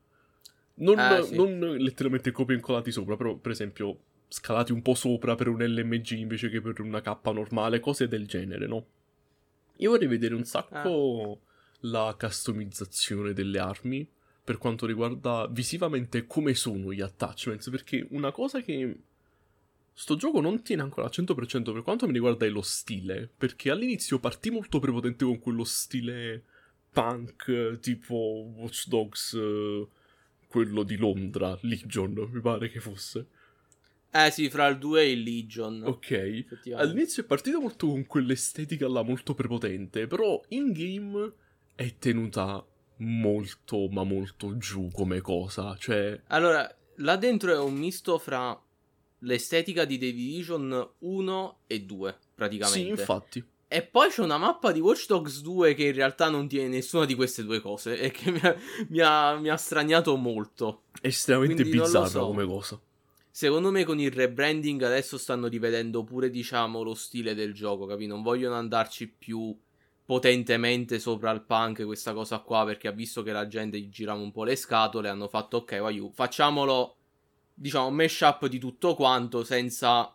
[0.75, 1.35] Non, Eh, sì.
[1.35, 5.61] non letteralmente copia e incollati sopra, però per esempio scalati un po' sopra per un
[5.61, 8.85] LMG invece che per una K normale, cose del genere, no?
[9.77, 11.41] Io vorrei vedere un sacco
[11.81, 14.07] la customizzazione delle armi
[14.51, 18.97] per quanto riguarda visivamente come sono gli attachments, perché una cosa che
[19.93, 23.69] sto gioco non tiene ancora al 100% per quanto mi riguarda è lo stile, perché
[23.71, 26.43] all'inizio partì molto prepotente con quello stile
[26.91, 29.39] punk tipo Watch Dogs,
[30.47, 33.27] quello di Londra, Legion, mi pare che fosse.
[34.11, 35.83] Eh sì, fra il 2 e il Legion.
[35.85, 36.45] Ok.
[36.73, 41.31] All'inizio è partita molto con quell'estetica là molto prepotente, però in game
[41.73, 42.65] è tenuta
[43.01, 45.75] molto, ma molto giù come cosa.
[45.77, 48.59] Cioè, Allora, là dentro è un misto fra
[49.19, 52.79] l'estetica di The Division 1 e 2, praticamente.
[52.79, 53.45] sì, infatti.
[53.67, 57.05] E poi c'è una mappa di Watch Dogs 2 che in realtà non tiene nessuna
[57.05, 58.55] di queste due cose e che mi ha,
[58.89, 60.83] mi ha- mi ha straniato molto.
[61.01, 62.25] Estremamente Quindi bizzarra so.
[62.27, 62.79] come cosa.
[63.33, 68.05] Secondo me con il rebranding adesso stanno rivedendo pure, diciamo, lo stile del gioco, capi?
[68.05, 69.57] Non vogliono andarci più
[70.11, 74.19] potentemente sopra il punk questa cosa qua perché ha visto che la gente gli girava
[74.19, 76.97] un po' le scatole, hanno fatto ok, vai, facciamolo,
[77.53, 80.13] diciamo, un mashup di tutto quanto senza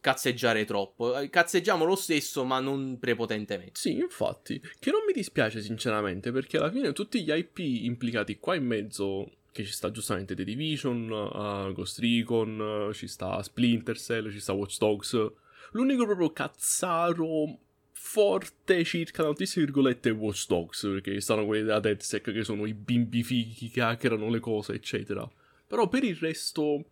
[0.00, 1.18] cazzeggiare troppo.
[1.18, 3.72] Eh, Cazzeggiamo lo stesso, ma non prepotentemente.
[3.74, 4.62] Sì, infatti.
[4.78, 9.32] Che non mi dispiace sinceramente, perché alla fine tutti gli IP implicati qua in mezzo,
[9.50, 14.38] che ci sta giustamente The Division, uh, Ghost Recon, uh, ci sta Splinter Cell, ci
[14.38, 15.32] sta Watch Dogs.
[15.72, 17.66] L'unico proprio cazzaro
[18.00, 23.22] forte circa tantissime virgolette Watch Dogs, perché stanno quelli della DedSec che sono i bimbi
[23.22, 25.28] fighi che hackerano le cose, eccetera.
[25.66, 26.84] Però per il resto,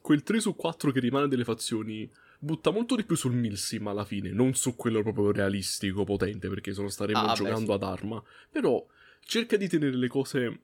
[0.00, 4.04] quel 3 su 4 che rimane delle fazioni butta molto di più sul Milsim alla
[4.04, 7.72] fine, non su quello proprio realistico, potente, perché sono staremo Ah, beh, giocando sì.
[7.72, 8.22] ad arma.
[8.50, 8.86] Però
[9.20, 10.60] cerca di tenere le cose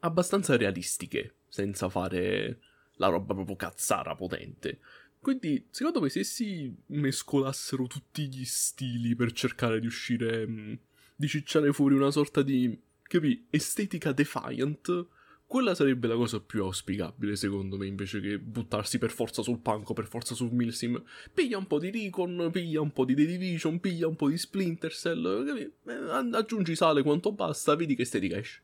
[0.00, 2.58] abbastanza realistiche, senza fare
[2.96, 4.78] la roba proprio cazzara potente.
[5.22, 10.78] Quindi, secondo me, se si mescolassero tutti gli stili per cercare di uscire, mh,
[11.14, 15.06] di cicciare fuori una sorta di, capi, estetica defiant,
[15.46, 19.90] quella sarebbe la cosa più auspicabile, secondo me, invece che buttarsi per forza sul punk
[19.90, 21.00] o per forza sul Milsim.
[21.32, 24.36] Piglia un po' di Recon, piglia un po' di The Division, piglia un po' di
[24.36, 25.60] Splinter Cell, capi?
[25.60, 28.60] Eh, aggiungi sale quanto basta, vedi che estetica esce.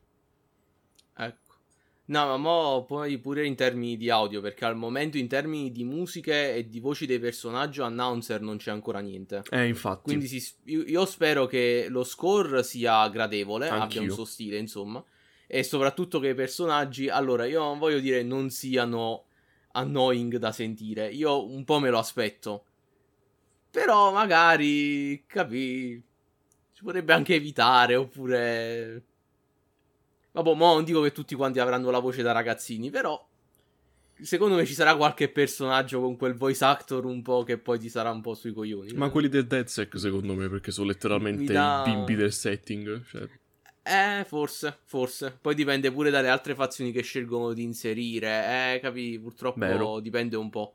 [2.09, 5.85] No, ma mo poi pure in termini di audio, perché al momento in termini di
[5.85, 9.43] musiche e di voci dei personaggi announcer non c'è ancora niente.
[9.51, 10.03] Eh, infatti.
[10.05, 14.03] Quindi si- io, io spero che lo score sia gradevole, abbia Anch'io.
[14.03, 15.05] un suo stile, insomma.
[15.47, 19.25] E soprattutto che i personaggi, allora, io non voglio dire non siano
[19.73, 21.11] annoying da sentire.
[21.11, 22.65] Io un po' me lo aspetto.
[23.71, 26.03] Però magari, capì,
[26.73, 29.03] si potrebbe anche evitare, oppure...
[30.43, 33.27] Vabbè, mo non dico che tutti quanti avranno la voce da ragazzini, però...
[34.21, 37.89] Secondo me ci sarà qualche personaggio con quel voice actor un po' che poi ti
[37.89, 38.93] sarà un po' sui coglioni.
[38.95, 43.05] Ma quelli del DedSec, secondo me, perché sono letteralmente dà- i bimbi del setting.
[43.05, 43.29] Cioè,
[43.85, 45.39] Eh, forse, forse.
[45.41, 48.75] Poi dipende pure dalle altre fazioni che scelgono di inserire.
[48.75, 50.01] Eh, capi, purtroppo Vero.
[50.01, 50.75] dipende un po'.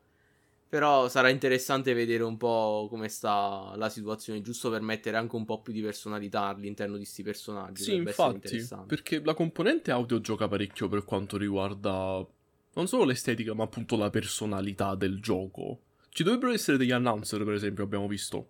[0.73, 5.45] Però sarà interessante vedere un po' come sta la situazione, giusto per mettere anche un
[5.45, 7.83] po' più di personalità all'interno di questi personaggi.
[7.83, 8.67] sì, infatti.
[8.87, 12.25] Perché la componente audio gioca parecchio per quanto riguarda
[12.73, 15.81] non solo l'estetica, ma appunto la personalità del gioco.
[16.09, 18.47] Ci dovrebbero essere degli announcer, per esempio, abbiamo visto.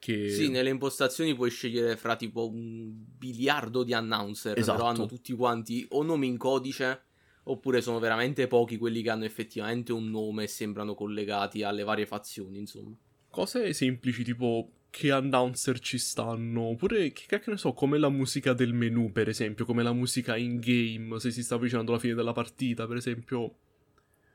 [0.00, 0.30] Che...
[0.30, 4.78] Sì, nelle impostazioni puoi scegliere fra tipo un biliardo di announcer, Esatto.
[4.78, 7.02] però hanno tutti quanti o nomi in codice,
[7.44, 12.06] oppure sono veramente pochi quelli che hanno effettivamente un nome e sembrano collegati alle varie
[12.06, 12.96] fazioni, insomma.
[13.30, 18.52] Cose semplici, tipo che announcer ci stanno, oppure che cacchio ne so, come la musica
[18.52, 22.14] del menu, per esempio, come la musica in game, se si sta avvicinando alla fine
[22.14, 23.56] della partita, per esempio.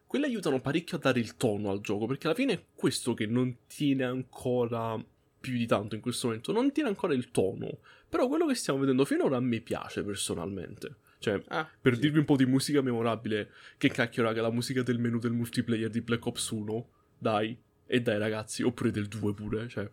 [0.08, 3.28] Quelle aiutano parecchio a dare il tono al gioco, perché alla fine è questo che
[3.28, 5.00] non tiene ancora
[5.40, 7.80] più di tanto in questo momento, non tiene ancora il tono.
[8.10, 10.96] Però quello che stiamo vedendo finora a me piace personalmente.
[11.20, 12.02] Cioè, Ah, per sì.
[12.02, 15.90] dirvi un po' di musica memorabile, che cacchio raga, la musica del menu del multiplayer
[15.90, 19.90] di Black Ops 1, dai, e dai ragazzi, oppure del 2 pure, cioè,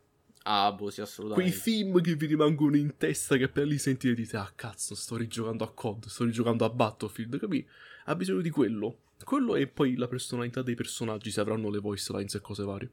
[0.47, 1.59] Ah, boh, sì, quei assolutamente.
[1.63, 5.65] theme che vi rimangono in testa che appena li sentite dite, ah cazzo, sto rigiocando
[5.65, 7.67] a COD, sto rigiocando a Battlefield, capì?
[8.05, 8.99] Ha bisogno di quello.
[9.25, 12.91] Quello e poi la personalità dei personaggi, se avranno le voice lines e cose varie.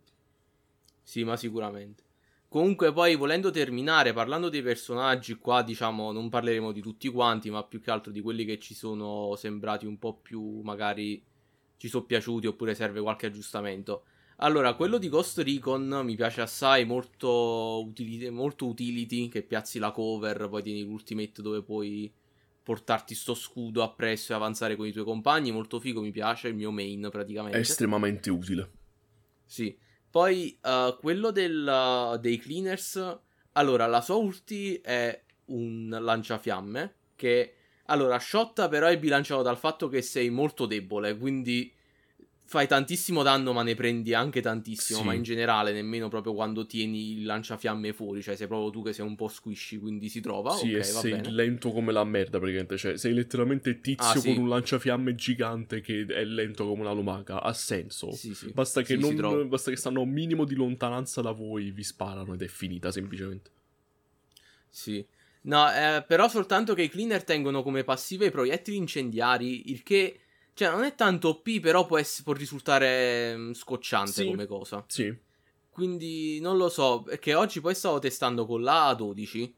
[1.03, 2.03] Sì, ma sicuramente.
[2.51, 7.63] Comunque, poi volendo terminare, parlando dei personaggi, qua diciamo non parleremo di tutti quanti, ma
[7.63, 11.23] più che altro di quelli che ci sono sembrati un po' più magari
[11.77, 14.03] ci sono piaciuti oppure serve qualche aggiustamento.
[14.39, 19.91] Allora, quello di Ghost Recon mi piace assai, molto, utili- molto utility, che piazzi la
[19.91, 22.11] cover, poi tieni l'ultimate dove puoi
[22.61, 26.55] portarti sto scudo appresso e avanzare con i tuoi compagni, molto figo, mi piace, il
[26.55, 27.57] mio main praticamente.
[27.57, 28.71] È estremamente utile.
[29.45, 29.73] Sì.
[30.12, 33.17] Poi eh, quello del, dei cleaners.
[33.54, 36.95] Allora, la sua ulti è un lanciafiamme.
[37.15, 37.54] Che
[37.86, 41.17] allora, shotta però è bilanciato dal fatto che sei molto debole.
[41.17, 41.74] Quindi
[42.51, 44.99] fai tantissimo danno, ma ne prendi anche tantissimo.
[44.99, 45.05] Sì.
[45.05, 48.21] Ma in generale, nemmeno proprio quando tieni il lanciafiamme fuori.
[48.21, 50.51] Cioè, sei proprio tu che sei un po' squishy, quindi si trova.
[50.51, 51.31] sì, ok, e sei bene.
[51.31, 52.75] lento come la merda praticamente.
[52.75, 54.33] Cioè, sei letteralmente tizio Ah, sì.
[54.33, 57.41] con un lanciafiamme gigante che è lento come una lumaca.
[57.41, 58.11] Ha senso.
[58.11, 58.51] Sì, sì.
[58.51, 61.83] Basta che, Sì, non, basta che stanno a un minimo di lontananza da voi, vi
[61.83, 63.49] sparano ed è finita semplicemente.
[64.67, 65.05] Sì.
[65.43, 70.19] No, eh, però soltanto che i cleaner tengono come passive i proiettili incendiari, il che...
[70.53, 74.25] Cioè, non è tanto OP, però può, ess- può risultare mm, scocciante Sì.
[74.25, 74.83] come cosa.
[74.87, 75.15] Sì.
[75.69, 79.51] Quindi non lo so, perché oggi poi stavo testando con la A12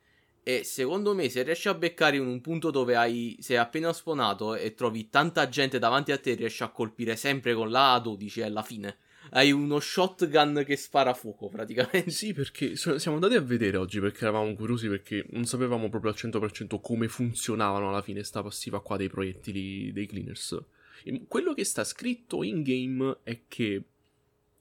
[0.43, 4.55] e secondo me se riesci a beccare in un punto dove hai sei appena spawnato
[4.55, 8.43] e trovi tanta gente davanti a te, riesci a colpire sempre con la A12 e
[8.43, 8.97] alla fine
[9.31, 12.11] hai uno shotgun che spara a fuoco praticamente.
[12.11, 16.17] Sì, perché siamo andati a vedere oggi perché eravamo curiosi perché non sapevamo proprio al
[16.17, 20.59] 100% come funzionavano alla fine sta passiva qua dei proiettili dei cleaners.
[21.03, 23.83] E quello che sta scritto in game è che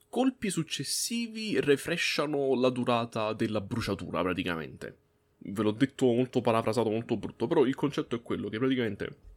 [0.09, 4.97] colpi successivi refreshano la durata della bruciatura praticamente.
[5.45, 9.31] Ve l'ho detto molto parafrasato, molto brutto, però il concetto è quello che praticamente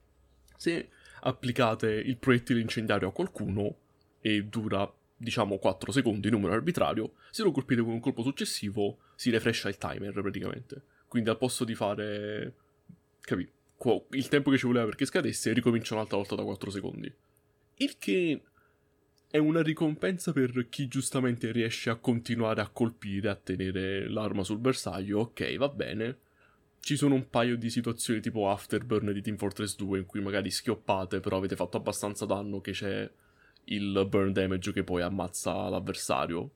[0.56, 0.88] se
[1.20, 3.74] applicate il proiettile incendiario a qualcuno
[4.20, 9.30] e dura diciamo 4 secondi, numero arbitrario, se lo colpite con un colpo successivo si
[9.30, 10.82] refrescia il timer praticamente.
[11.08, 12.54] Quindi al posto di fare
[13.24, 13.38] qua-
[14.10, 17.12] il tempo che ci voleva perché scadesse ricomincia un'altra volta da 4 secondi.
[17.76, 18.42] Il che
[19.28, 24.58] è una ricompensa per chi giustamente riesce a continuare a colpire, a tenere l'arma sul
[24.58, 26.18] bersaglio, ok, va bene.
[26.80, 30.50] Ci sono un paio di situazioni tipo Afterburn di Team Fortress 2 in cui magari
[30.50, 33.10] schioppate, però avete fatto abbastanza danno che c'è
[33.64, 36.50] il burn damage che poi ammazza l'avversario.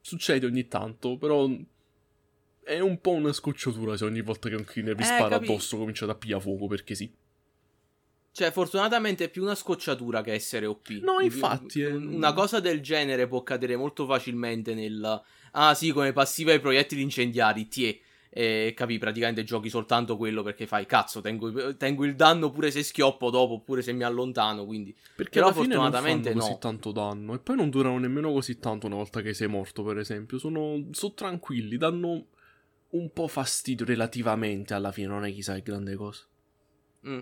[0.00, 1.48] Succede ogni tanto, però
[2.64, 5.46] è un po' una scocciatura se ogni volta che un cleaner vi Eh, spara capi-
[5.46, 7.12] addosso cominciate a pigliare fuoco perché sì.
[8.34, 10.88] Cioè, fortunatamente è più una scocciatura che essere OP.
[11.02, 11.92] No, infatti, eh.
[11.92, 15.22] Una cosa del genere può cadere molto facilmente nel...
[15.52, 18.00] Ah sì, come passiva ai proiettili incendiari, tie.
[18.30, 22.82] E capi, praticamente giochi soltanto quello perché fai cazzo, tengo, tengo il danno pure se
[22.82, 24.96] schioppo dopo oppure se mi allontano, quindi...
[25.14, 26.58] Perché Però alla fine non fanno fortunatamente così no.
[26.58, 27.34] tanto danno.
[27.34, 30.38] E poi non durano nemmeno così tanto una volta che sei morto, per esempio.
[30.38, 32.28] Sono, sono tranquilli, danno
[32.92, 36.22] un po' fastidio relativamente alla fine, non è chissà che grande cosa.
[37.08, 37.18] Mm.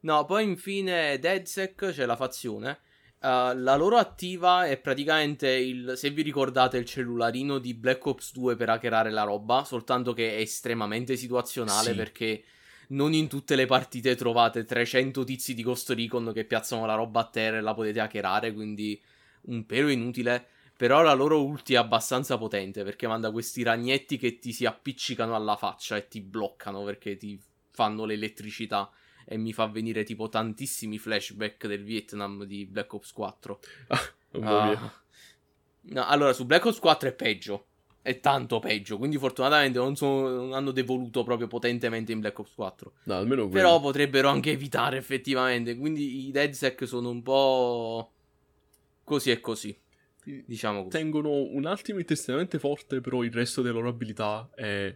[0.00, 2.80] No, poi infine DedSec c'è la fazione.
[3.20, 5.92] Uh, la loro attiva è praticamente il.
[5.96, 10.36] Se vi ricordate il cellularino di Black Ops 2 per hackerare la roba, soltanto che
[10.36, 11.94] è estremamente situazionale Sì.
[11.96, 12.44] perché
[12.88, 17.20] non in tutte le partite trovate 300 tizi di Ghost Recon che piazzano la roba
[17.20, 19.00] a terra e la potete hackerare, quindi
[19.42, 20.46] un pelo inutile.
[20.80, 25.34] Però la loro ulti è abbastanza potente perché manda questi ragnetti che ti si appiccicano
[25.34, 27.38] alla faccia e ti bloccano perché ti
[27.70, 28.90] fanno l'elettricità
[29.26, 33.60] e mi fa venire tipo tantissimi flashback del Vietnam di Black Ops 4.
[34.32, 34.66] Un po' Ah.
[34.68, 34.92] via.
[35.82, 37.66] No, allora su Black Ops 4 è peggio.
[38.00, 38.96] È tanto peggio.
[38.96, 42.92] Quindi fortunatamente non, sono- non hanno devoluto proprio potentemente in Black Ops 4.
[43.02, 43.54] No, almeno quello.
[43.66, 45.76] Però potrebbero anche evitare effettivamente.
[45.76, 48.12] Quindi i DedSec sono un po'
[49.04, 49.78] così e così.
[50.24, 50.96] Diciamo così.
[50.96, 54.94] Tengono un ultimate estremamente forte, però il resto delle loro abilità è...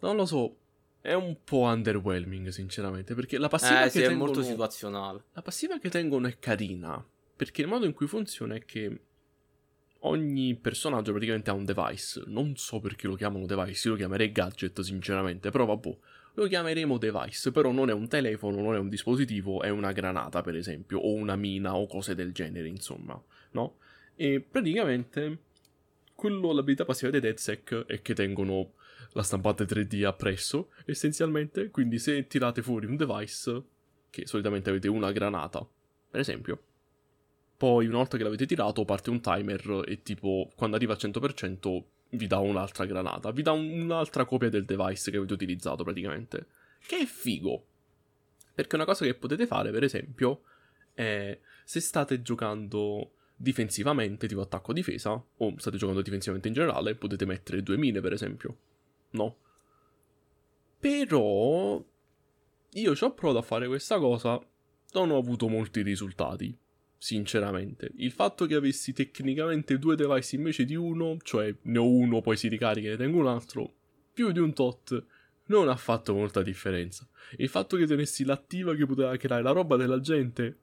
[0.00, 0.56] Non lo so,
[1.00, 4.26] è un po' underwhelming, sinceramente, perché la passiva Eh che sì, è tengono...
[4.26, 5.24] molto situazionale.
[5.32, 7.04] La passiva che tengono è carina,
[7.36, 9.00] perché il modo in cui funziona è che
[10.00, 12.22] ogni personaggio praticamente ha un device.
[12.26, 15.96] Non so perché lo chiamano device, io lo chiamerei gadget, sinceramente, però vabbè.
[16.36, 20.42] Lo chiameremo device, però non è un telefono, non è un dispositivo, è una granata,
[20.42, 23.76] per esempio, o una mina o cose del genere, insomma, no?
[24.16, 25.38] E praticamente
[26.14, 28.74] quello, l'abilità passiva dei DedSec è che tengono
[29.12, 33.62] la stampante 3D appresso, essenzialmente, quindi se tirate fuori un device,
[34.10, 35.66] che solitamente avete una granata,
[36.10, 36.62] per esempio,
[37.56, 41.84] poi una volta che l'avete tirato parte un timer e tipo quando arriva al 100%
[42.10, 46.46] vi dà un'altra granata, vi dà un- un'altra copia del device che avete utilizzato praticamente,
[46.86, 47.66] che è figo.
[48.54, 50.42] Perché una cosa che potete fare, per esempio,
[50.94, 57.62] è se state giocando difensivamente, tipo attacco-difesa, o state giocando difensivamente in generale, potete mettere
[57.62, 58.56] due mine, per esempio.
[59.10, 59.36] No?
[60.78, 61.84] Però
[62.72, 64.40] io ci ho provato a fare questa cosa,
[64.92, 66.56] non ho avuto molti risultati,
[66.96, 67.90] sinceramente.
[67.96, 72.36] Il fatto che avessi tecnicamente due device invece di uno, cioè ne ho uno, poi
[72.36, 73.72] si ricarica e ne tengo un altro,
[74.12, 75.04] più di un tot,
[75.46, 77.06] non ha fatto molta differenza.
[77.36, 80.60] Il fatto che tenessi l'attiva che poteva creare la roba della gente,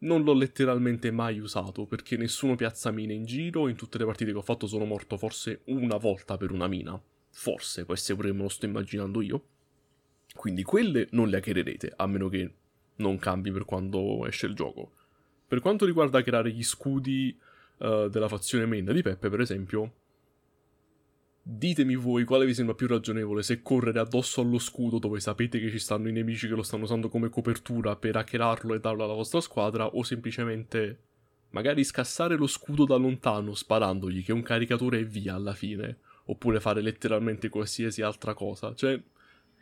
[0.00, 4.32] non l'ho letteralmente mai usato, perché nessuno piazza mine in giro, in tutte le partite
[4.32, 7.00] che ho fatto sono morto forse una volta per una mina.
[7.30, 9.44] Forse, può essere pure me lo sto immaginando io.
[10.34, 12.52] Quindi quelle non le hackererete, a meno che
[12.96, 14.92] non cambi per quando esce il gioco.
[15.46, 17.36] Per quanto riguarda creare gli scudi
[17.78, 19.92] uh, della fazione main di Peppe, per esempio,
[21.50, 25.70] ditemi voi quale vi sembra più ragionevole, se correre addosso allo scudo dove sapete che
[25.70, 29.14] ci stanno i nemici che lo stanno usando come copertura per hackerarlo e darlo alla
[29.14, 31.04] vostra squadra, o semplicemente
[31.50, 36.00] magari scassare lo scudo da lontano sparandogli che è un caricatore e via alla fine,
[36.26, 38.74] oppure fare letteralmente qualsiasi altra cosa.
[38.74, 39.00] Cioè,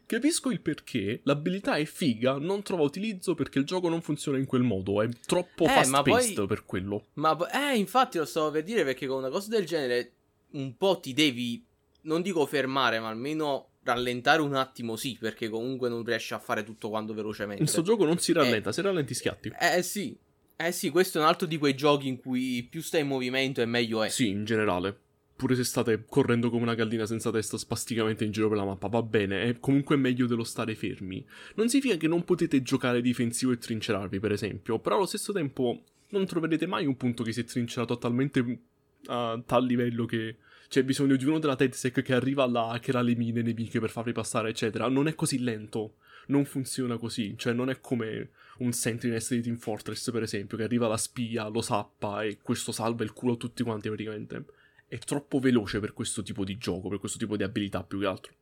[0.06, 4.46] Capisco il perché, l'abilità è figa, non trova utilizzo perché il gioco non funziona in
[4.46, 7.06] quel modo, è troppo Eh, fast paced poi- per quello.
[7.14, 10.12] Ma eh, infatti lo stavo per dire perché con una cosa del genere
[10.52, 11.65] un po' ti devi,
[12.06, 16.64] non dico fermare, ma almeno rallentare un attimo sì, perché comunque non riesci a fare
[16.64, 17.62] tutto quanto velocemente.
[17.62, 19.52] In sto gioco non si rallenta, se rallenti schiatti.
[19.60, 20.16] Eh sì,
[20.56, 23.60] eh sì, questo è un altro di quei giochi in cui più stai in movimento
[23.60, 24.08] e meglio è.
[24.08, 25.00] Sì, in generale.
[25.36, 28.88] Pure se state correndo come una gallina senza testa spasticamente in giro per la mappa,
[28.88, 31.24] va bene, è comunque meglio dello stare fermi.
[31.56, 35.82] Non significa che non potete giocare difensivo e trincerarvi, per esempio, però allo stesso tempo
[36.08, 38.60] non troverete mai un punto che si è trincerato a talmente
[39.08, 40.36] a tal livello che
[40.68, 44.12] c'è bisogno di uno della TEDSEC che arriva là, hackera le mine nemiche per farvi
[44.12, 44.88] passare, eccetera.
[44.88, 45.96] Non è così lento.
[46.28, 47.34] Non funziona così.
[47.36, 51.46] Cioè, non è come un Sentinels di Team Fortress, per esempio, che arriva la spia,
[51.48, 54.44] lo sappa e questo salva il culo a tutti quanti praticamente.
[54.88, 58.06] È troppo veloce per questo tipo di gioco, per questo tipo di abilità più che
[58.06, 58.32] altro.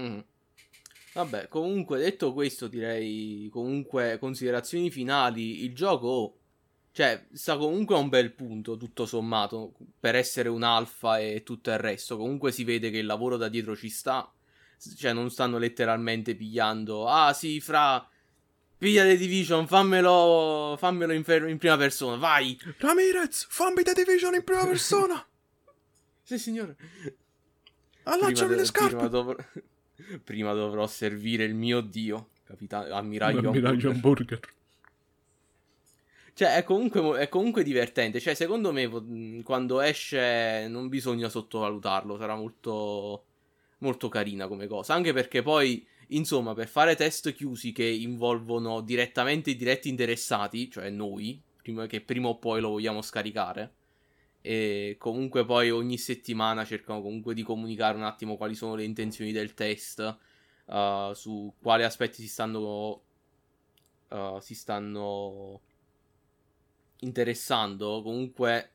[0.00, 0.18] Mm.
[1.14, 6.38] Vabbè, comunque detto questo, direi comunque considerazioni finali, il gioco oh,
[6.94, 11.70] cioè sta comunque a un bel punto tutto sommato per essere un alfa e tutto
[11.70, 12.16] il resto.
[12.16, 14.32] Comunque si vede che il lavoro da dietro ci sta.
[14.96, 18.06] Cioè non stanno letteralmente pigliando "Ah, sì, fra
[18.78, 22.56] piglia The Division, fammelo fammelo in, fer- in prima persona, vai".
[22.78, 25.26] Ramirez, fammi The Division in prima persona!
[26.26, 26.76] Sì, signore.
[28.04, 29.08] Allacciami Prima le do- Prima scarpe!
[29.08, 29.36] dovrò,
[30.24, 33.48] prima dovrò servire il mio dio, capitano ammiraglio.
[33.50, 33.90] Ammiraglio Hamburger.
[33.90, 34.40] hamburger.
[36.34, 38.18] Cioè, è comunque, è comunque divertente.
[38.18, 42.18] Cioè, secondo me, quando esce, non bisogna sottovalutarlo.
[42.18, 43.24] Sarà molto,
[43.78, 44.94] molto carina come cosa.
[44.94, 50.90] Anche perché poi, insomma, per fare test chiusi che involvono direttamente i diretti interessati, cioè
[50.90, 53.74] noi, prima che prima o poi lo vogliamo scaricare.
[54.42, 59.30] E comunque poi ogni settimana cercano comunque di comunicare un attimo quali sono le intenzioni
[59.30, 60.18] del test,
[60.66, 63.02] uh, su quali aspetti si stanno,
[64.08, 65.60] uh, si stanno
[67.04, 68.02] interessando.
[68.02, 68.70] Comunque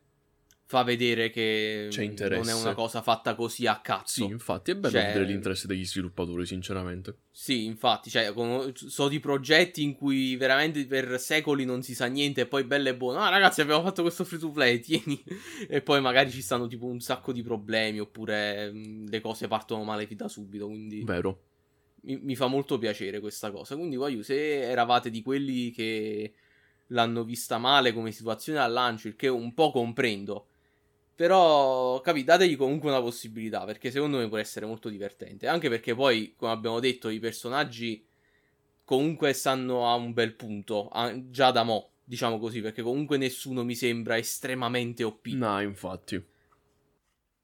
[0.70, 4.24] fa vedere che mm, non è una cosa fatta così a cazzo.
[4.24, 7.16] Sì, infatti è bello Cioè- vedere l'interesse degli sviluppatori, sinceramente.
[7.32, 8.32] Sì, infatti, cioè,
[8.72, 12.88] so di progetti in cui veramente per secoli non si sa niente e poi bello
[12.88, 13.18] e buono.
[13.18, 15.20] Ah, ragazzi, abbiamo fatto questo free to play, tieni.
[15.68, 19.82] e poi magari ci stanno tipo un sacco di problemi oppure mh, le cose partono
[19.82, 21.40] male fin da subito, quindi Vero.
[22.02, 23.74] mi, mi fa molto piacere questa cosa.
[23.74, 26.32] Quindi, voglio, se eravate di quelli che
[26.90, 30.46] l'hanno vista male come situazione al lancio, il che un po' comprendo.
[31.14, 35.46] Però, capi, dategli comunque una possibilità, perché secondo me può essere molto divertente.
[35.46, 38.02] Anche perché poi, come abbiamo detto, i personaggi
[38.84, 43.64] comunque stanno a un bel punto, a- già da mo', diciamo così, perché comunque nessuno
[43.64, 45.26] mi sembra estremamente OP.
[45.34, 46.24] No, infatti.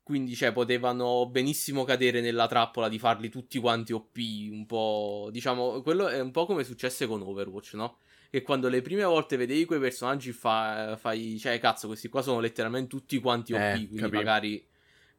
[0.02, 4.16] Quindi, cioè, potevano benissimo cadere nella trappola di farli tutti quanti OP,
[4.50, 5.28] un po'...
[5.30, 7.98] Diciamo, quello è un po' come successe con Overwatch, no?
[8.36, 11.38] Che quando le prime volte vedevi quei personaggi fa- fai...
[11.38, 14.14] Cioè, cazzo, questi qua sono letteralmente tutti quanti OP, Eh, quindi capì.
[14.14, 14.66] magari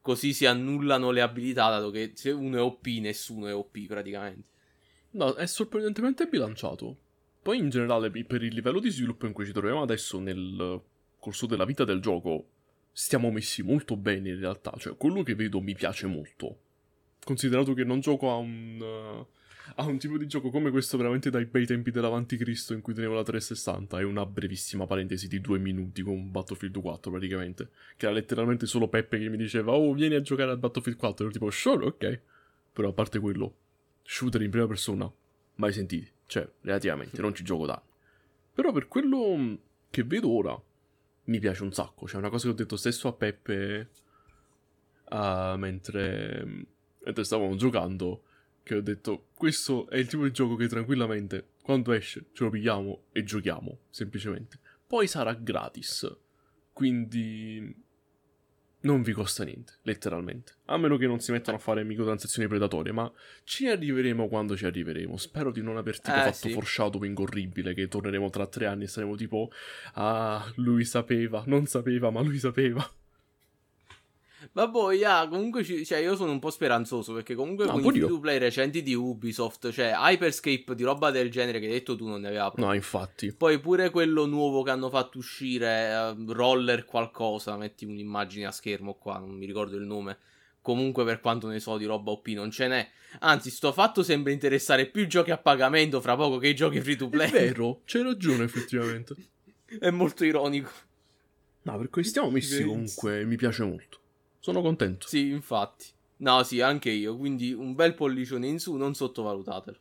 [0.00, 4.46] così si annullano le abilità, dato che se uno è OP, nessuno è OP praticamente.
[5.10, 6.96] No, è sorprendentemente bilanciato.
[7.42, 10.80] Poi in generale, per il livello di sviluppo in cui ci troviamo adesso nel
[11.18, 12.46] corso della vita del gioco,
[12.92, 14.72] stiamo messi molto bene in realtà.
[14.78, 16.56] Cioè, quello che vedo mi piace molto.
[17.24, 18.78] Considerato che non gioco a un...
[18.80, 19.26] eh,
[19.76, 23.14] a un tipo di gioco come questo veramente dai bei tempi dell'avanticristo in cui tenevo
[23.14, 27.70] la 360 e una brevissima parentesi di due minuti con Battlefield 4 praticamente.
[27.96, 31.16] Che era letteralmente solo Peppe che mi diceva oh vieni a giocare a Battlefield 4
[31.16, 32.20] e ero tipo sure ok.
[32.72, 33.54] Però a parte quello,
[34.02, 35.10] shooter in prima persona,
[35.56, 36.10] mai sentiti.
[36.26, 37.82] Cioè, relativamente, non ci gioco da.
[38.52, 39.58] Però per quello
[39.90, 40.60] che vedo ora,
[41.24, 42.06] mi piace un sacco.
[42.06, 43.88] Cioè, una cosa che ho detto stesso a Peppe
[45.04, 46.66] ah, mentre,
[47.04, 48.24] mentre stavamo giocando,
[48.68, 52.50] che ho detto, questo è il tipo di gioco che tranquillamente, quando esce, ce lo
[52.50, 54.58] pigliamo e giochiamo, semplicemente.
[54.86, 56.06] Poi sarà gratis,
[56.72, 57.74] quindi
[58.80, 60.52] non vi costa niente, letteralmente.
[60.66, 63.10] A meno che non si mettano a fare microtransazioni predatorie, ma
[63.44, 65.16] ci arriveremo quando ci arriveremo.
[65.16, 66.50] Spero di non aver tipo Eh, fatto sì.
[66.52, 69.50] foreshadowing orribile, che torneremo tra tre anni e saremo tipo,
[69.94, 72.86] ah, lui sapeva, non sapeva, ma lui sapeva.
[74.52, 77.88] Vabbè, yeah, comunque ci- cioè, io sono un po' speranzoso perché comunque No, con i
[77.90, 81.96] free to play recenti di Ubisoft, cioè Hyperscape di roba del genere che hai detto
[81.96, 82.66] tu non ne aveva proprio.
[82.66, 83.32] No, infatti.
[83.32, 88.94] Poi pure quello nuovo che hanno fatto uscire, eh, Roller qualcosa, metti un'immagine a schermo
[88.94, 90.18] qua, non mi ricordo il nome.
[90.60, 92.90] Comunque per quanto ne so di roba OP non ce n'è.
[93.20, 96.80] Anzi, sto fatto sembra interessare più i giochi a pagamento fra poco che i giochi
[96.80, 97.30] free to È play.
[97.30, 99.14] vero, c'hai ragione effettivamente.
[99.78, 100.70] È molto ironico.
[101.62, 103.97] No, per stiamo messi comunque mi piace molto.
[104.48, 105.06] Sono contento.
[105.06, 105.88] Sì, infatti.
[106.18, 107.18] No, sì, anche io.
[107.18, 109.76] Quindi un bel pollicione in su, non sottovalutatelo.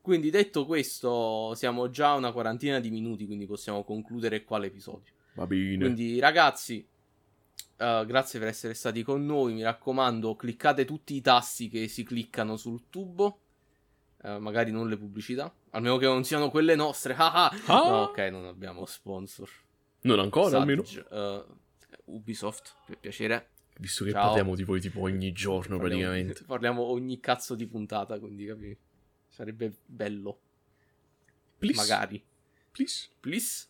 [0.00, 5.12] Quindi detto questo, siamo già a una quarantina di minuti, quindi possiamo concludere qua l'episodio.
[5.34, 5.78] Va bene.
[5.78, 6.84] Quindi ragazzi,
[7.76, 9.54] eh, grazie per essere stati con noi.
[9.54, 13.38] Mi raccomando, cliccate tutti i tasti che si cliccano sul tubo.
[14.22, 15.54] Eh, magari non le pubblicità.
[15.70, 17.14] Almeno che non siano quelle nostre.
[17.16, 17.56] Ah, ah.
[17.66, 17.88] Ah!
[17.88, 19.48] No, ok, non abbiamo sponsor.
[20.00, 20.82] Non ancora, almeno.
[20.82, 21.44] Sage, eh,
[22.06, 23.50] Ubisoft, per piacere.
[23.78, 24.26] Visto che Ciao.
[24.26, 26.44] parliamo di voi tipo ogni giorno Parliamo- praticamente.
[26.46, 28.76] Parliamo ogni cazzo di puntata, quindi capi?
[29.28, 30.38] Sarebbe bello.
[31.58, 31.80] Please.
[31.80, 32.22] Magari.
[32.70, 33.08] Please.
[33.20, 33.66] Please.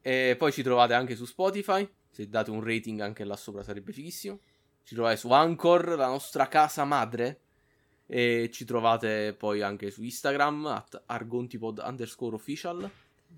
[0.00, 1.88] E poi ci trovate anche su Spotify.
[2.10, 4.38] Se date un rating anche là sopra sarebbe fighissimo.
[4.84, 7.40] Ci trovate su Anchor, la nostra casa madre.
[8.06, 12.88] E ci trovate poi anche su Instagram, at argontipod underscore official.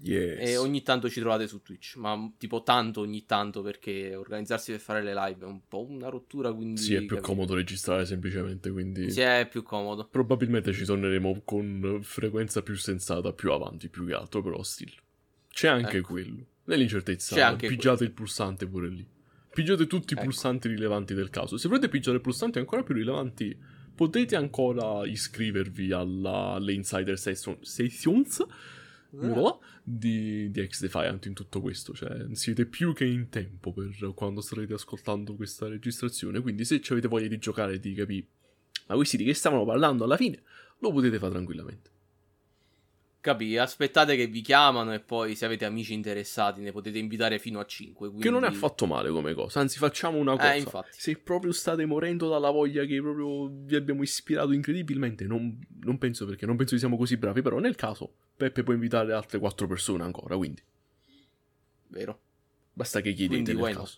[0.01, 0.49] Yes.
[0.51, 1.96] E ogni tanto ci trovate su Twitch.
[1.96, 6.09] Ma tipo tanto ogni tanto perché organizzarsi per fare le live è un po' una
[6.09, 6.53] rottura.
[6.53, 7.26] Quindi Sì, è più capite?
[7.26, 9.11] comodo registrare semplicemente, quindi...
[9.11, 10.07] Sì, è più comodo.
[10.09, 14.92] Probabilmente ci torneremo con frequenza più sensata più avanti, più che altro, però still.
[15.51, 16.12] C'è anche Ecco.
[16.12, 16.46] quello.
[16.64, 18.11] Nell'incertezza, C'è anche pigiate quello.
[18.11, 19.07] il pulsante pure lì.
[19.53, 20.26] Pigiate tutti i Ecco.
[20.26, 21.57] pulsanti rilevanti del caso.
[21.57, 23.57] Se volete pigiare pulsanti ancora più rilevanti,
[23.94, 28.46] potete ancora iscrivervi alla, alle Insider Session- Sessions
[29.11, 31.95] voilà, di, di X-Defiant in tutto questo.
[31.95, 36.41] Cioè, siete più che in tempo per quando starete ascoltando questa registrazione.
[36.41, 38.27] Quindi, se ci avete voglia di giocare e di capire,
[38.87, 40.43] ma questi di che stavano parlando alla fine,
[40.81, 41.91] lo potete fare tranquillamente.
[43.21, 43.57] Capì?
[43.59, 47.67] Aspettate che vi chiamano e poi se avete amici interessati ne potete invitare fino a
[47.67, 48.15] 5.
[48.15, 49.59] Che non è affatto male come cosa.
[49.59, 50.55] Anzi, facciamo una Eh, cosa.
[50.55, 50.91] infatti.
[50.93, 56.27] Se proprio state morendo dalla voglia che proprio vi abbiamo ispirato incredibilmente, non, non penso
[56.27, 57.43] perché non penso che siamo così bravi.
[57.43, 60.36] Però, nel caso, Peppe può invitare altre quattro persone ancora.
[60.36, 60.62] Quindi,
[61.89, 62.20] Vero?
[62.72, 63.89] basta che chiedete Quindi nel?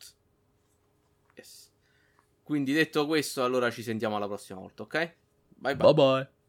[1.35, 1.71] Yes.
[2.43, 5.15] Quindi detto questo, allora ci sentiamo alla prossima volta, ok?
[5.57, 5.93] Bye bye.
[5.93, 6.31] Bye bye.